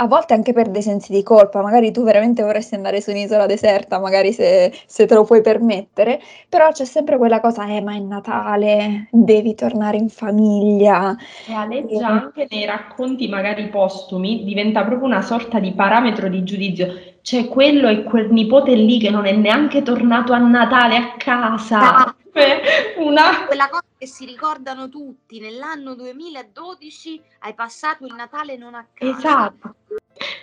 a 0.00 0.06
volte 0.06 0.32
anche 0.32 0.54
per 0.54 0.70
dei 0.70 0.80
sensi 0.80 1.12
di 1.12 1.22
colpa, 1.22 1.60
magari 1.60 1.92
tu 1.92 2.02
veramente 2.02 2.42
vorresti 2.42 2.74
andare 2.74 3.02
su 3.02 3.10
un'isola 3.10 3.44
deserta, 3.44 4.00
magari 4.00 4.32
se, 4.32 4.72
se, 4.86 5.06
te 5.06 5.14
lo 5.14 5.24
puoi 5.24 5.42
permettere, 5.42 6.20
però 6.48 6.72
c'è 6.72 6.86
sempre 6.86 7.18
quella 7.18 7.38
cosa, 7.40 7.66
eh 7.66 7.82
ma 7.82 7.94
è 7.94 7.98
Natale, 7.98 9.08
devi 9.10 9.54
tornare 9.54 9.98
in 9.98 10.08
famiglia. 10.08 11.14
E 11.46 11.52
aleggia 11.52 12.00
e... 12.00 12.02
anche 12.02 12.46
nei 12.48 12.64
racconti 12.64 13.28
magari 13.28 13.68
postumi, 13.68 14.42
diventa 14.42 14.84
proprio 14.84 15.06
una 15.06 15.22
sorta 15.22 15.58
di 15.58 15.72
parametro 15.72 16.28
di 16.28 16.44
giudizio, 16.44 16.88
cioè 17.20 17.46
quello 17.48 17.88
è 17.88 18.02
quel 18.02 18.30
nipote 18.30 18.74
lì 18.74 18.98
che 18.98 19.10
non 19.10 19.26
è 19.26 19.32
neanche 19.32 19.82
tornato 19.82 20.32
a 20.32 20.38
Natale 20.38 20.96
a 20.96 21.14
casa. 21.18 21.96
Ah. 21.96 22.14
Una... 22.96 23.44
Quella 23.46 23.68
cosa 23.68 23.84
che 23.98 24.06
si 24.06 24.24
ricordano 24.24 24.88
tutti, 24.88 25.40
nell'anno 25.40 25.94
2012 25.94 27.20
hai 27.40 27.54
passato 27.54 28.06
il 28.06 28.14
Natale 28.14 28.56
non 28.56 28.74
a 28.74 28.86
casa. 28.94 29.18
Esatto. 29.18 29.74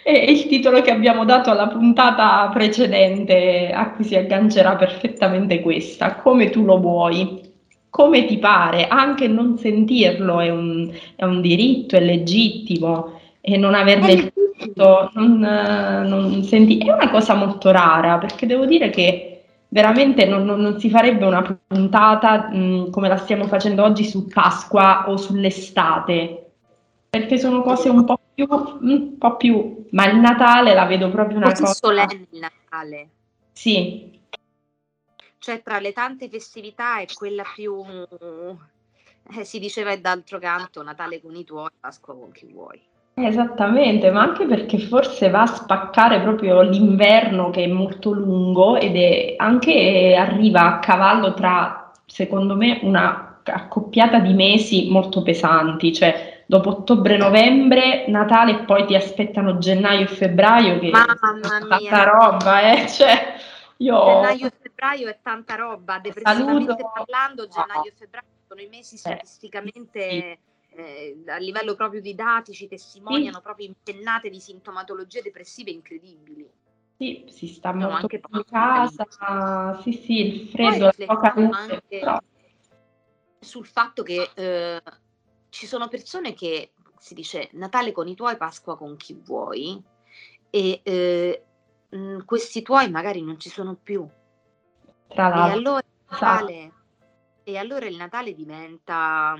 È 0.07 0.17
il 0.17 0.47
titolo 0.47 0.81
che 0.81 0.91
abbiamo 0.91 1.25
dato 1.25 1.49
alla 1.49 1.67
puntata 1.67 2.49
precedente 2.53 3.69
a 3.73 3.91
cui 3.91 4.05
si 4.05 4.15
aggancerà 4.15 4.77
perfettamente 4.77 5.59
questa, 5.59 6.15
come 6.15 6.49
tu 6.49 6.63
lo 6.63 6.79
vuoi, 6.79 7.41
come 7.89 8.23
ti 8.23 8.37
pare, 8.37 8.87
anche 8.87 9.27
non 9.27 9.57
sentirlo 9.57 10.39
è 10.39 10.49
un, 10.49 10.89
è 11.13 11.25
un 11.25 11.41
diritto, 11.41 11.97
è 11.97 11.99
legittimo 11.99 13.19
e 13.41 13.57
non 13.57 13.73
averne 13.73 14.11
il 14.13 14.31
tutto, 14.33 15.11
non, 15.15 15.39
non 15.39 16.41
senti... 16.43 16.77
è 16.77 16.93
una 16.93 17.09
cosa 17.09 17.33
molto 17.33 17.69
rara 17.71 18.17
perché 18.17 18.45
devo 18.45 18.65
dire 18.65 18.89
che 18.89 19.41
veramente 19.67 20.23
non, 20.25 20.45
non, 20.45 20.61
non, 20.61 20.79
si 20.79 20.89
farebbe 20.89 21.25
una 21.25 21.59
puntata 21.67 22.47
mh, 22.49 22.91
come 22.91 23.09
la 23.09 23.17
stiamo 23.17 23.43
facendo 23.47 23.83
oggi 23.83 24.05
su 24.05 24.25
Pasqua 24.25 25.09
o 25.09 25.17
sull'estate, 25.17 26.51
perché 27.09 27.37
sono 27.37 27.61
cose 27.61 27.89
un 27.89 28.05
po' 28.05 28.17
più, 28.37 28.47
un 28.81 29.17
po' 29.17 29.35
più 29.35 29.85
ma 29.91 30.05
il 30.09 30.17
Natale 30.17 30.75
la 30.75 30.85
vedo 30.85 31.09
proprio 31.09 31.37
una 31.37 31.47
Così 31.47 31.61
cosa 31.63 31.73
solenne 31.73 32.27
il 32.29 32.39
Natale. 32.39 33.09
Sì. 33.53 34.19
Cioè 35.39 35.61
tra 35.63 35.79
le 35.79 35.91
tante 35.93 36.29
festività 36.29 36.99
è 36.99 37.05
quella 37.11 37.43
più 37.55 37.83
eh, 37.83 39.43
si 39.43 39.59
diceva 39.59 39.91
e 39.91 39.99
d'altro 39.99 40.37
canto 40.37 40.83
Natale 40.83 41.19
con 41.19 41.35
i 41.35 41.43
tuoi, 41.43 41.69
Pasqua 41.79 42.13
con 42.13 42.31
chi 42.31 42.47
vuoi. 42.51 42.79
Esattamente, 43.15 44.11
ma 44.11 44.21
anche 44.21 44.45
perché 44.45 44.77
forse 44.77 45.31
va 45.31 45.41
a 45.41 45.47
spaccare 45.47 46.21
proprio 46.21 46.61
l'inverno 46.61 47.49
che 47.49 47.63
è 47.63 47.67
molto 47.67 48.11
lungo 48.11 48.77
ed 48.77 48.95
è 48.95 49.33
anche 49.37 50.15
arriva 50.15 50.75
a 50.75 50.79
cavallo 50.79 51.33
tra, 51.33 51.91
secondo 52.05 52.55
me, 52.55 52.79
una 52.83 53.41
accoppiata 53.43 54.19
di 54.19 54.33
mesi 54.33 54.89
molto 54.91 55.23
pesanti, 55.23 55.93
cioè 55.93 56.26
dopo 56.47 56.69
ottobre-novembre, 56.69 58.07
Natale 58.07 58.51
e 58.51 58.63
poi 58.63 58.85
ti 58.85 58.95
aspettano 58.95 59.59
gennaio 59.59 60.05
e 60.05 60.07
febbraio 60.07 60.79
che 60.79 60.89
Mamma 60.89 61.13
è 61.13 61.67
tanta 61.67 62.03
roba, 62.03 62.71
eh? 62.71 62.87
Cioè, 62.89 63.35
io... 63.77 64.03
Gennaio 64.03 64.47
e 64.47 64.53
febbraio 64.59 65.07
è 65.09 65.19
tanta 65.21 65.55
roba, 65.55 65.99
depressivamente 65.99 66.71
Saluto. 66.71 66.91
parlando, 66.93 67.47
gennaio 67.47 67.91
e 67.91 67.93
febbraio 67.95 68.27
sono 68.47 68.61
i 68.61 68.67
mesi 68.67 68.95
eh, 68.95 68.97
statisticamente... 68.97 69.99
Eh, 69.99 70.37
sì 70.39 70.45
eh, 70.77 71.23
a 71.25 71.37
livello 71.37 71.73
proprio 71.75 72.01
di 72.01 72.13
dati 72.13 72.53
ci 72.53 72.67
testimoniano 72.67 73.37
sì. 73.37 73.41
proprio 73.41 73.65
impennate 73.65 74.29
di 74.29 74.39
sintomatologie 74.39 75.23
depressive 75.23 75.71
incredibili. 75.71 76.47
Sì, 76.97 77.25
si 77.27 77.47
sta 77.47 77.71
no, 77.71 77.89
molto 77.89 77.95
anche 77.95 78.21
in 78.29 78.43
casa, 78.45 79.79
sì 79.81 79.93
sì, 79.93 80.41
il 80.41 80.49
freddo, 80.49 80.91
la 80.95 81.05
poca 81.05 81.33
luce. 81.35 81.83
Però... 81.87 82.19
Sul 83.39 83.65
fatto 83.65 84.03
che 84.03 84.29
eh, 84.35 84.81
ci 85.49 85.65
sono 85.65 85.87
persone 85.87 86.33
che 86.33 86.71
si 86.99 87.13
dice 87.13 87.49
Natale 87.53 87.91
con 87.91 88.07
i 88.07 88.15
tuoi, 88.15 88.37
Pasqua 88.37 88.77
con 88.77 88.95
chi 88.97 89.13
vuoi 89.23 89.81
e 90.49 90.81
eh, 90.83 91.43
questi 92.25 92.61
tuoi 92.61 92.89
magari 92.89 93.21
non 93.21 93.39
ci 93.39 93.49
sono 93.49 93.75
più. 93.75 94.07
Tra 95.07 95.29
l'altro. 95.29 95.47
E 95.47 95.57
allora, 95.57 95.85
Natale, 96.09 96.71
e 97.43 97.57
allora 97.57 97.85
il 97.85 97.95
Natale 97.95 98.33
diventa 98.33 99.35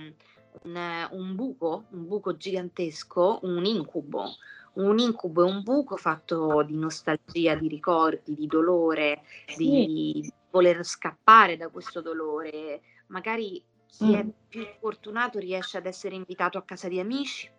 un, 0.63 1.07
un 1.11 1.35
buco, 1.35 1.85
un 1.89 2.07
buco 2.07 2.37
gigantesco, 2.37 3.39
un 3.43 3.65
incubo, 3.65 4.35
un 4.73 4.97
incubo 4.99 5.45
e 5.45 5.49
un 5.49 5.63
buco 5.63 5.97
fatto 5.97 6.63
di 6.63 6.77
nostalgia, 6.77 7.55
di 7.55 7.67
ricordi, 7.67 8.33
di 8.33 8.47
dolore, 8.47 9.23
sì. 9.47 9.55
di 9.57 10.33
voler 10.51 10.83
scappare 10.85 11.57
da 11.57 11.69
questo 11.69 12.01
dolore. 12.01 12.81
Magari 13.07 13.61
chi 13.87 14.05
mm. 14.05 14.13
è 14.13 14.25
più 14.47 14.65
fortunato 14.79 15.39
riesce 15.39 15.77
ad 15.77 15.85
essere 15.85 16.15
invitato 16.15 16.57
a 16.57 16.63
casa 16.63 16.87
di 16.87 16.99
amici, 16.99 17.49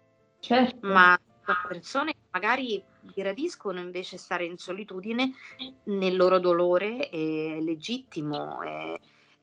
certo. 0.40 0.86
ma 0.86 1.18
sono 1.44 1.58
persone 1.66 2.12
che 2.12 2.18
magari 2.30 2.82
gradiscono 3.00 3.80
invece 3.80 4.18
stare 4.18 4.44
in 4.44 4.58
solitudine 4.58 5.32
nel 5.84 6.16
loro 6.16 6.38
dolore 6.38 7.08
è 7.08 7.60
legittimo, 7.60 8.60
è, 8.62 8.98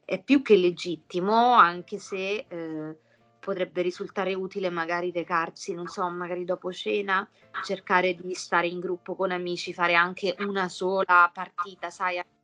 è 0.06 0.22
più 0.22 0.42
che 0.42 0.56
legittimo, 0.56 1.54
anche 1.54 1.98
se 1.98 2.46
eh, 2.48 2.98
potrebbe 3.40 3.82
risultare 3.82 4.34
utile 4.34 4.70
magari 4.70 5.12
recarsi, 5.12 5.74
non 5.74 5.88
so, 5.88 6.08
magari 6.10 6.46
dopo 6.46 6.72
cena, 6.72 7.28
cercare 7.64 8.16
di 8.16 8.34
stare 8.34 8.68
in 8.68 8.80
gruppo 8.80 9.16
con 9.16 9.32
amici, 9.32 9.74
fare 9.74 9.96
anche 9.96 10.36
una 10.40 10.70
sola 10.70 11.30
partita, 11.34 11.90
sai, 11.90 12.16
questa 12.16 12.35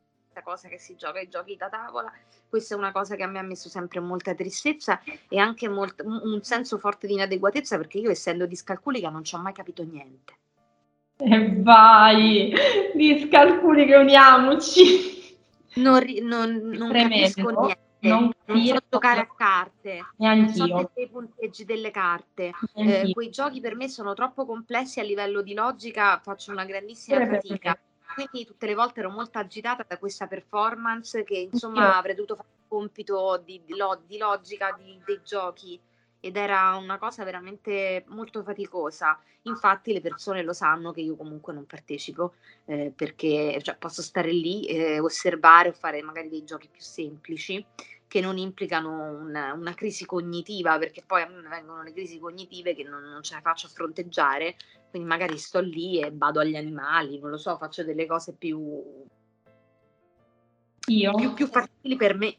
cosa 0.41 0.69
che 0.69 0.79
si 0.79 0.95
gioca 0.95 1.19
ai 1.19 1.27
giochi 1.27 1.57
da 1.57 1.67
tavola. 1.67 2.11
Questa 2.47 2.73
è 2.73 2.77
una 2.77 2.93
cosa 2.93 3.15
che 3.15 3.23
a 3.23 3.27
me 3.27 3.39
ha 3.39 3.43
messo 3.43 3.67
sempre 3.67 3.99
molta 3.99 4.33
tristezza 4.33 5.01
e 5.27 5.37
anche 5.37 5.67
molt- 5.67 6.01
un 6.05 6.39
senso 6.43 6.77
forte 6.77 7.07
di 7.07 7.13
inadeguatezza 7.13 7.75
perché 7.77 7.97
io 7.97 8.09
essendo 8.09 8.45
discalculica 8.45 9.09
non 9.09 9.23
ci 9.25 9.35
ho 9.35 9.39
mai 9.39 9.53
capito 9.53 9.83
niente. 9.83 10.33
E 11.17 11.61
vai, 11.61 12.53
discalculica, 12.95 13.99
uniamoci. 13.99 15.37
Non, 15.75 15.99
ri- 15.99 16.21
non, 16.21 16.55
non 16.73 16.91
capisco 16.91 17.49
niente. 17.49 17.79
Non, 17.99 18.31
non 18.45 18.65
so 18.65 18.77
giocare 18.89 19.19
a 19.19 19.27
carte, 19.37 20.03
Neanch'io. 20.15 20.65
non 20.65 20.79
so 20.79 20.91
dei 20.95 21.07
punteggi 21.07 21.65
delle 21.65 21.91
carte. 21.91 22.51
Eh, 22.73 23.11
quei 23.13 23.29
giochi 23.29 23.61
per 23.61 23.75
me 23.75 23.87
sono 23.87 24.15
troppo 24.15 24.47
complessi 24.47 24.99
a 24.99 25.03
livello 25.03 25.43
di 25.43 25.53
logica, 25.53 26.17
faccio 26.17 26.51
una 26.51 26.65
grandissima 26.65 27.23
fatica. 27.27 27.79
Quindi 28.13 28.45
tutte 28.45 28.65
le 28.65 28.75
volte 28.75 28.99
ero 28.99 29.09
molto 29.09 29.37
agitata 29.39 29.85
da 29.87 29.97
questa 29.97 30.27
performance 30.27 31.23
che 31.23 31.37
insomma 31.51 31.97
avrei 31.97 32.15
dovuto 32.15 32.35
fare 32.35 32.49
il 32.49 32.67
compito 32.67 33.41
di, 33.43 33.61
di, 33.65 33.75
lo, 33.75 34.01
di 34.05 34.17
logica 34.17 34.77
di, 34.77 34.99
dei 35.05 35.21
giochi. 35.23 35.79
Ed 36.23 36.37
era 36.37 36.75
una 36.75 36.99
cosa 36.99 37.23
veramente 37.23 38.03
molto 38.09 38.43
faticosa. 38.43 39.19
Infatti 39.43 39.91
le 39.91 40.01
persone 40.01 40.43
lo 40.43 40.53
sanno 40.53 40.91
che 40.91 41.01
io 41.01 41.15
comunque 41.15 41.51
non 41.51 41.65
partecipo 41.65 42.35
eh, 42.65 42.93
perché 42.95 43.59
cioè, 43.63 43.75
posso 43.75 44.03
stare 44.03 44.31
lì, 44.31 44.65
eh, 44.67 44.99
osservare 44.99 45.69
o 45.69 45.73
fare 45.73 46.03
magari 46.03 46.29
dei 46.29 46.43
giochi 46.43 46.67
più 46.67 46.81
semplici 46.81 47.65
che 48.11 48.19
non 48.19 48.37
implicano 48.37 49.21
una, 49.21 49.53
una, 49.53 49.73
crisi 49.73 50.05
cognitiva, 50.05 50.77
perché 50.77 51.01
poi 51.07 51.21
a 51.21 51.29
me 51.29 51.47
vengono 51.47 51.81
le 51.81 51.93
crisi 51.93 52.19
cognitive 52.19 52.75
che 52.75 52.83
non, 52.83 53.03
non 53.03 53.23
ce 53.23 53.35
la 53.35 53.39
faccio 53.39 53.67
a 53.67 53.69
fronteggiare, 53.69 54.57
quindi 54.89 55.07
magari 55.07 55.37
sto 55.37 55.61
lì 55.61 55.97
e 55.97 56.11
vado 56.13 56.41
agli 56.41 56.57
animali, 56.57 57.17
non 57.19 57.29
lo 57.29 57.37
so, 57.37 57.55
faccio 57.55 57.85
delle 57.85 58.05
cose 58.05 58.35
più, 58.37 58.59
Io? 60.87 61.13
più, 61.13 61.33
più 61.33 61.47
facili 61.47 61.95
per 61.95 62.17
me. 62.17 62.35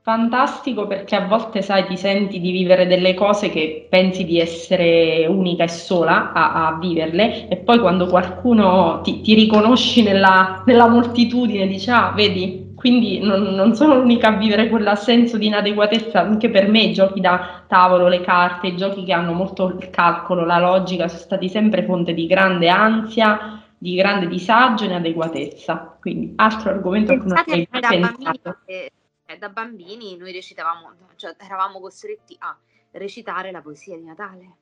Fantastico 0.00 0.86
perché 0.86 1.16
a 1.16 1.26
volte 1.26 1.60
sai 1.60 1.86
ti 1.86 1.96
senti 1.96 2.38
di 2.38 2.52
vivere 2.52 2.86
delle 2.86 3.14
cose 3.14 3.50
che 3.50 3.88
pensi 3.90 4.24
di 4.24 4.38
essere 4.38 5.26
unica 5.26 5.64
e 5.64 5.68
sola 5.68 6.32
a, 6.32 6.68
a 6.68 6.78
viverle 6.78 7.48
e 7.48 7.56
poi 7.56 7.80
quando 7.80 8.06
qualcuno 8.06 9.00
ti, 9.02 9.22
ti 9.22 9.34
riconosci 9.34 10.04
nella, 10.04 10.62
nella 10.64 10.86
moltitudine 10.86 11.66
dice 11.66 11.90
ah 11.90 12.12
vedi 12.14 12.65
quindi 12.86 13.18
non, 13.18 13.42
non, 13.42 13.74
sono 13.74 13.96
l'unica 13.96 14.28
a 14.28 14.36
vivere 14.36 14.68
quel 14.68 14.96
senso 14.96 15.38
di 15.38 15.46
inadeguatezza, 15.46 16.20
anche 16.20 16.48
per 16.50 16.68
me 16.68 16.82
i 16.82 16.92
giochi 16.92 17.20
da 17.20 17.64
tavolo, 17.66 18.06
le 18.06 18.20
carte, 18.20 18.68
i 18.68 18.76
giochi 18.76 19.02
che 19.02 19.12
hanno 19.12 19.32
molto 19.32 19.66
il 19.76 19.90
calcolo, 19.90 20.44
la 20.44 20.60
logica, 20.60 21.08
sono 21.08 21.20
stati 21.20 21.48
sempre 21.48 21.84
fonte 21.84 22.14
di 22.14 22.28
grande 22.28 22.68
ansia, 22.68 23.60
di 23.76 23.96
grande 23.96 24.28
disagio 24.28 24.84
e 24.84 24.86
inadeguatezza. 24.86 25.96
Quindi 25.98 26.34
altro 26.36 26.70
argomento 26.70 27.12
a 27.12 27.18
cui 27.18 27.26
non 27.26 27.38
avrei 27.38 27.68
mai 27.68 27.80
pensato. 27.80 28.40
Bambini, 28.42 28.90
eh, 29.26 29.36
da 29.36 29.48
bambini 29.48 30.16
noi 30.16 30.30
recitavamo, 30.30 30.92
cioè 31.16 31.34
eravamo 31.38 31.80
costretti 31.80 32.36
a 32.38 32.56
recitare 32.92 33.50
la 33.50 33.62
poesia 33.62 33.96
di 33.96 34.04
Natale 34.04 34.56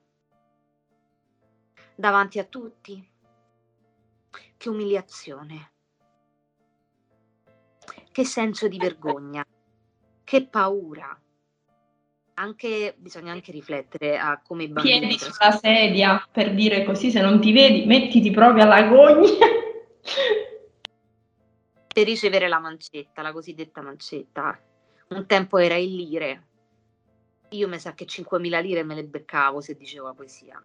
davanti 1.94 2.38
a 2.38 2.44
tutti. 2.44 3.06
Che 4.56 4.68
umiliazione 4.70 5.72
che 8.14 8.24
senso 8.24 8.68
di 8.68 8.78
vergogna, 8.78 9.44
che 10.22 10.46
paura. 10.46 11.20
Anche, 12.34 12.94
bisogna 12.96 13.32
anche 13.32 13.50
riflettere 13.50 14.16
a 14.16 14.40
come 14.40 14.62
i 14.62 14.68
bambini... 14.68 15.00
Piedi 15.00 15.18
sulla 15.18 15.50
sedia, 15.50 16.24
per 16.30 16.54
dire 16.54 16.84
così, 16.84 17.10
se 17.10 17.20
non 17.20 17.40
ti 17.40 17.50
vedi, 17.50 17.86
mettiti 17.86 18.30
proprio 18.30 18.62
alla 18.62 18.84
gogna. 18.84 19.46
per 21.92 22.04
ricevere 22.04 22.46
la 22.46 22.60
mancetta, 22.60 23.20
la 23.20 23.32
cosiddetta 23.32 23.82
mancetta. 23.82 24.60
Un 25.08 25.26
tempo 25.26 25.58
era 25.58 25.74
in 25.74 25.96
lire. 25.96 26.46
Io 27.48 27.66
mi 27.66 27.80
sa 27.80 27.94
che 27.94 28.04
5.000 28.04 28.62
lire 28.62 28.84
me 28.84 28.94
le 28.94 29.06
beccavo 29.06 29.60
se 29.60 29.74
dicevo 29.74 30.06
la 30.06 30.14
poesia. 30.14 30.64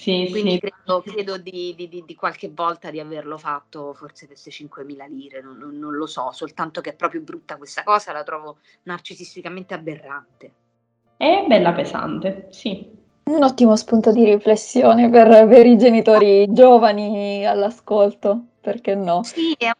Sì, 0.00 0.28
Quindi 0.30 0.52
sì. 0.52 0.60
credo, 0.60 1.02
credo 1.02 1.36
di, 1.36 1.74
di, 1.76 1.86
di, 1.86 2.02
di, 2.06 2.14
qualche 2.14 2.48
volta 2.48 2.90
di 2.90 3.00
averlo 3.00 3.36
fatto, 3.36 3.92
forse 3.92 4.26
queste 4.26 4.50
5.000 4.50 5.06
lire, 5.06 5.42
non, 5.42 5.58
non, 5.58 5.78
non, 5.78 5.94
lo 5.94 6.06
so, 6.06 6.32
soltanto 6.32 6.80
che 6.80 6.92
è 6.92 6.94
proprio 6.94 7.20
brutta 7.20 7.58
questa 7.58 7.82
cosa, 7.82 8.10
la 8.10 8.22
trovo 8.22 8.60
narcisisticamente 8.84 9.74
aberrante. 9.74 10.52
È 11.18 11.44
bella 11.46 11.74
pesante, 11.74 12.46
sì. 12.48 12.90
Un 13.24 13.42
ottimo 13.42 13.76
spunto 13.76 14.10
di 14.10 14.24
riflessione 14.24 15.10
per, 15.10 15.46
per 15.46 15.66
i 15.66 15.76
genitori 15.76 16.50
giovani 16.50 17.44
all'ascolto, 17.44 18.42
perché 18.58 18.94
no? 18.94 19.22
Sì, 19.22 19.54
è, 19.58 19.70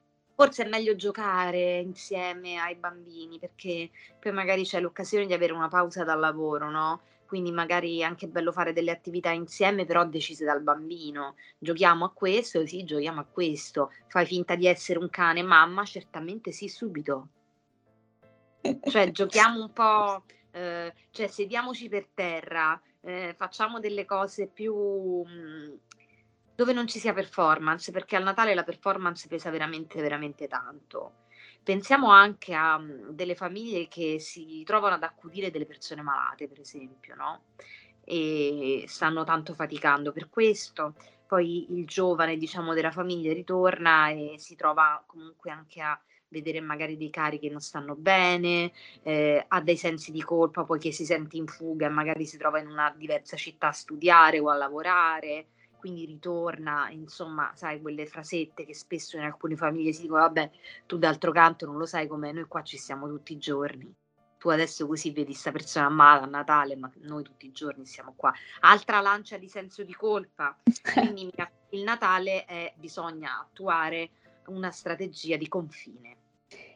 forse 0.40 0.64
è 0.64 0.68
meglio 0.68 0.96
giocare 0.96 1.80
insieme 1.80 2.56
ai 2.56 2.74
bambini, 2.74 3.38
perché 3.38 3.90
poi 4.18 4.32
magari 4.32 4.64
c'è 4.64 4.80
l'occasione 4.80 5.26
di 5.26 5.34
avere 5.34 5.52
una 5.52 5.68
pausa 5.68 6.02
dal 6.02 6.18
lavoro, 6.18 6.70
no? 6.70 7.00
quindi 7.26 7.52
magari 7.52 7.98
è 7.98 8.04
anche 8.04 8.26
bello 8.26 8.50
fare 8.50 8.72
delle 8.72 8.90
attività 8.90 9.30
insieme, 9.30 9.84
però 9.84 10.04
decise 10.04 10.44
dal 10.44 10.62
bambino. 10.62 11.36
Giochiamo 11.58 12.06
a 12.06 12.10
questo, 12.10 12.66
sì, 12.66 12.82
giochiamo 12.82 13.20
a 13.20 13.24
questo. 13.24 13.92
Fai 14.08 14.26
finta 14.26 14.56
di 14.56 14.66
essere 14.66 14.98
un 14.98 15.08
cane, 15.10 15.42
mamma? 15.42 15.84
Certamente 15.84 16.50
sì, 16.50 16.68
subito. 16.68 17.28
Cioè, 18.82 19.10
giochiamo 19.12 19.60
un 19.60 19.72
po', 19.72 20.24
eh, 20.50 20.92
cioè, 21.10 21.28
sediamoci 21.28 21.88
per 21.88 22.08
terra, 22.12 22.80
eh, 23.02 23.34
facciamo 23.38 23.78
delle 23.78 24.04
cose 24.04 24.48
più... 24.48 24.74
Mh, 24.74 25.30
mm, 25.30 25.74
dove 26.60 26.74
non 26.74 26.86
ci 26.86 26.98
sia 26.98 27.14
performance, 27.14 27.90
perché 27.90 28.16
al 28.16 28.22
Natale 28.22 28.54
la 28.54 28.64
performance 28.64 29.26
pesa 29.28 29.48
veramente, 29.48 29.98
veramente 30.02 30.46
tanto. 30.46 31.12
Pensiamo 31.62 32.10
anche 32.10 32.52
a 32.52 32.76
mhmm, 32.76 33.12
delle 33.12 33.34
famiglie 33.34 33.88
che 33.88 34.18
si 34.18 34.62
trovano 34.66 34.96
ad 34.96 35.02
accudire 35.02 35.50
delle 35.50 35.64
persone 35.64 36.02
malate, 36.02 36.48
per 36.48 36.60
esempio, 36.60 37.14
no? 37.14 37.44
E 38.04 38.84
stanno 38.88 39.24
tanto 39.24 39.54
faticando 39.54 40.12
per 40.12 40.28
questo. 40.28 40.96
Poi 41.26 41.72
il 41.72 41.86
giovane, 41.86 42.36
diciamo, 42.36 42.74
della 42.74 42.90
famiglia 42.90 43.32
ritorna 43.32 44.10
e 44.10 44.34
si 44.36 44.54
trova 44.54 45.02
comunque 45.06 45.50
anche 45.50 45.80
a 45.80 45.98
vedere 46.28 46.60
magari 46.60 46.98
dei 46.98 47.08
cari 47.08 47.38
che 47.38 47.48
non 47.48 47.60
stanno 47.60 47.94
bene, 47.94 48.70
eh, 49.02 49.42
ha 49.48 49.62
dei 49.62 49.78
sensi 49.78 50.12
di 50.12 50.20
colpa 50.22 50.64
poiché 50.64 50.92
si 50.92 51.06
sente 51.06 51.38
in 51.38 51.46
fuga 51.46 51.86
e 51.86 51.88
magari 51.88 52.26
si 52.26 52.36
trova 52.36 52.58
in 52.58 52.66
una 52.66 52.92
diversa 52.94 53.38
città 53.38 53.68
a 53.68 53.72
studiare 53.72 54.38
o 54.40 54.50
a 54.50 54.56
lavorare 54.56 55.46
quindi 55.80 56.04
ritorna, 56.04 56.90
insomma, 56.90 57.50
sai, 57.54 57.80
quelle 57.80 58.06
frasette 58.06 58.66
che 58.66 58.74
spesso 58.74 59.16
in 59.16 59.22
alcune 59.22 59.56
famiglie 59.56 59.92
si 59.92 60.02
dicono, 60.02 60.20
vabbè, 60.20 60.50
tu 60.86 60.98
d'altro 60.98 61.32
canto 61.32 61.64
non 61.64 61.78
lo 61.78 61.86
sai 61.86 62.06
com'è, 62.06 62.30
noi 62.32 62.44
qua 62.44 62.62
ci 62.62 62.76
stiamo 62.76 63.08
tutti 63.08 63.32
i 63.32 63.38
giorni. 63.38 63.92
Tu 64.38 64.48
adesso 64.50 64.86
così 64.86 65.10
vedi 65.10 65.32
questa 65.32 65.52
persona 65.52 65.86
amata 65.86 66.24
a 66.24 66.28
Natale, 66.28 66.76
ma 66.76 66.90
noi 67.02 67.22
tutti 67.22 67.46
i 67.46 67.52
giorni 67.52 67.86
siamo 67.86 68.12
qua. 68.14 68.32
Altra 68.60 69.00
lancia 69.00 69.36
di 69.38 69.48
senso 69.48 69.82
di 69.82 69.94
colpa. 69.94 70.56
Quindi 70.94 71.30
il 71.70 71.82
Natale 71.82 72.44
è, 72.44 72.72
bisogna 72.76 73.40
attuare 73.40 74.10
una 74.46 74.70
strategia 74.70 75.36
di 75.36 75.48
confine. 75.48 76.16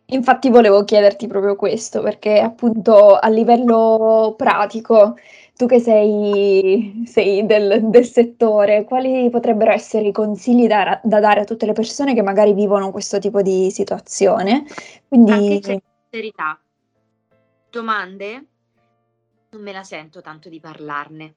Infatti 0.09 0.51
volevo 0.51 0.85
chiederti 0.85 1.27
proprio 1.27 1.57
questo, 1.57 2.03
perché 2.03 2.39
appunto 2.39 3.17
a 3.17 3.29
livello 3.29 4.35
pratico, 4.37 5.17
tu 5.57 5.67
che 5.67 5.79
sei, 5.79 7.05
sei 7.07 7.47
del, 7.47 7.85
del, 7.85 8.05
settore, 8.05 8.85
quali 8.85 9.31
potrebbero 9.31 9.71
essere 9.71 10.09
i 10.09 10.13
consigli 10.13 10.67
da, 10.67 11.01
da, 11.03 11.21
dare 11.21 11.41
a 11.41 11.45
tutte 11.45 11.67
le 11.67 11.73
persone 11.73 12.15
che 12.15 12.23
magari 12.23 12.53
vivono 12.55 12.91
questo 12.91 13.19
tipo 13.19 13.41
di 13.41 13.71
situazione? 13.71 14.65
Quindi... 15.07 15.61
sincerità. 15.63 16.59
Domande? 17.71 18.47
Non 19.51 19.63
me 19.63 19.73
la 19.73 19.85
sento 19.85 20.21
tanto 20.21 20.49
di 20.49 20.59
parlarne. 20.59 21.35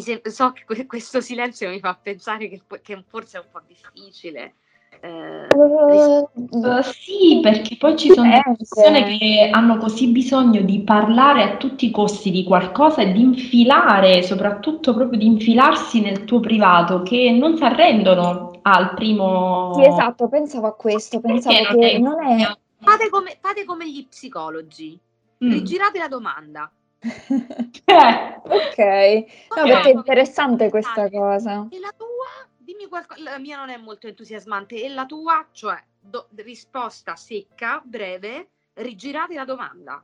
Se- 0.00 0.22
so 0.24 0.52
che 0.52 0.86
questo 0.86 1.20
silenzio 1.20 1.68
mi 1.68 1.78
fa 1.78 1.98
pensare 2.00 2.48
che, 2.48 2.62
che 2.82 3.04
forse 3.06 3.38
è 3.38 3.40
un 3.40 3.46
po' 3.52 3.60
difficile 3.66 4.54
Eh, 5.00 5.54
Uh, 5.56 6.82
sì, 6.82 7.40
perché 7.42 7.76
poi 7.76 7.96
ci 7.96 8.12
sono 8.12 8.28
persone 8.56 9.18
che 9.18 9.48
hanno 9.50 9.78
così 9.78 10.08
bisogno 10.08 10.60
di 10.62 10.80
parlare 10.80 11.42
a 11.42 11.56
tutti 11.56 11.86
i 11.86 11.90
costi 11.90 12.30
di 12.30 12.44
qualcosa 12.44 13.02
e 13.02 13.12
di 13.12 13.20
infilare, 13.20 14.22
soprattutto 14.22 14.92
proprio 14.92 15.18
di 15.18 15.26
infilarsi 15.26 16.00
nel 16.00 16.24
tuo 16.24 16.40
privato, 16.40 17.02
che 17.02 17.30
non 17.30 17.56
si 17.56 17.64
arrendono 17.64 18.58
al 18.62 18.94
primo... 18.94 19.72
Sì, 19.74 19.84
esatto, 19.84 20.28
pensavo 20.28 20.66
a 20.66 20.74
questo, 20.74 21.20
Perché 21.20 21.40
pensavo 21.40 21.78
che 21.78 21.98
non 21.98 22.22
è... 22.22 22.56
fate, 22.80 23.08
come, 23.08 23.36
fate 23.40 23.64
come 23.64 23.88
gli 23.88 24.06
psicologi, 24.06 24.98
Mm. 25.44 25.50
rigirate 25.50 25.98
la 25.98 26.08
domanda. 26.08 26.70
Eh, 27.00 28.40
Ok, 28.44 28.78
no, 28.78 29.62
Ok. 29.62 29.68
perché 29.68 29.90
è 29.90 29.92
interessante 29.92 30.70
questa 30.70 31.10
cosa. 31.10 31.66
E 31.70 31.78
la 31.78 31.92
tua? 31.96 32.48
Dimmi 32.66 32.88
qualcosa. 32.88 33.22
La 33.22 33.38
mia 33.38 33.56
non 33.56 33.68
è 33.68 33.76
molto 33.76 34.08
entusiasmante. 34.08 34.82
E 34.82 34.88
la 34.88 35.06
tua? 35.06 35.46
Cioè, 35.52 35.80
do- 36.00 36.26
risposta 36.34 37.14
secca, 37.14 37.80
breve, 37.84 38.48
rigirate 38.74 39.34
la 39.34 39.44
domanda. 39.44 40.02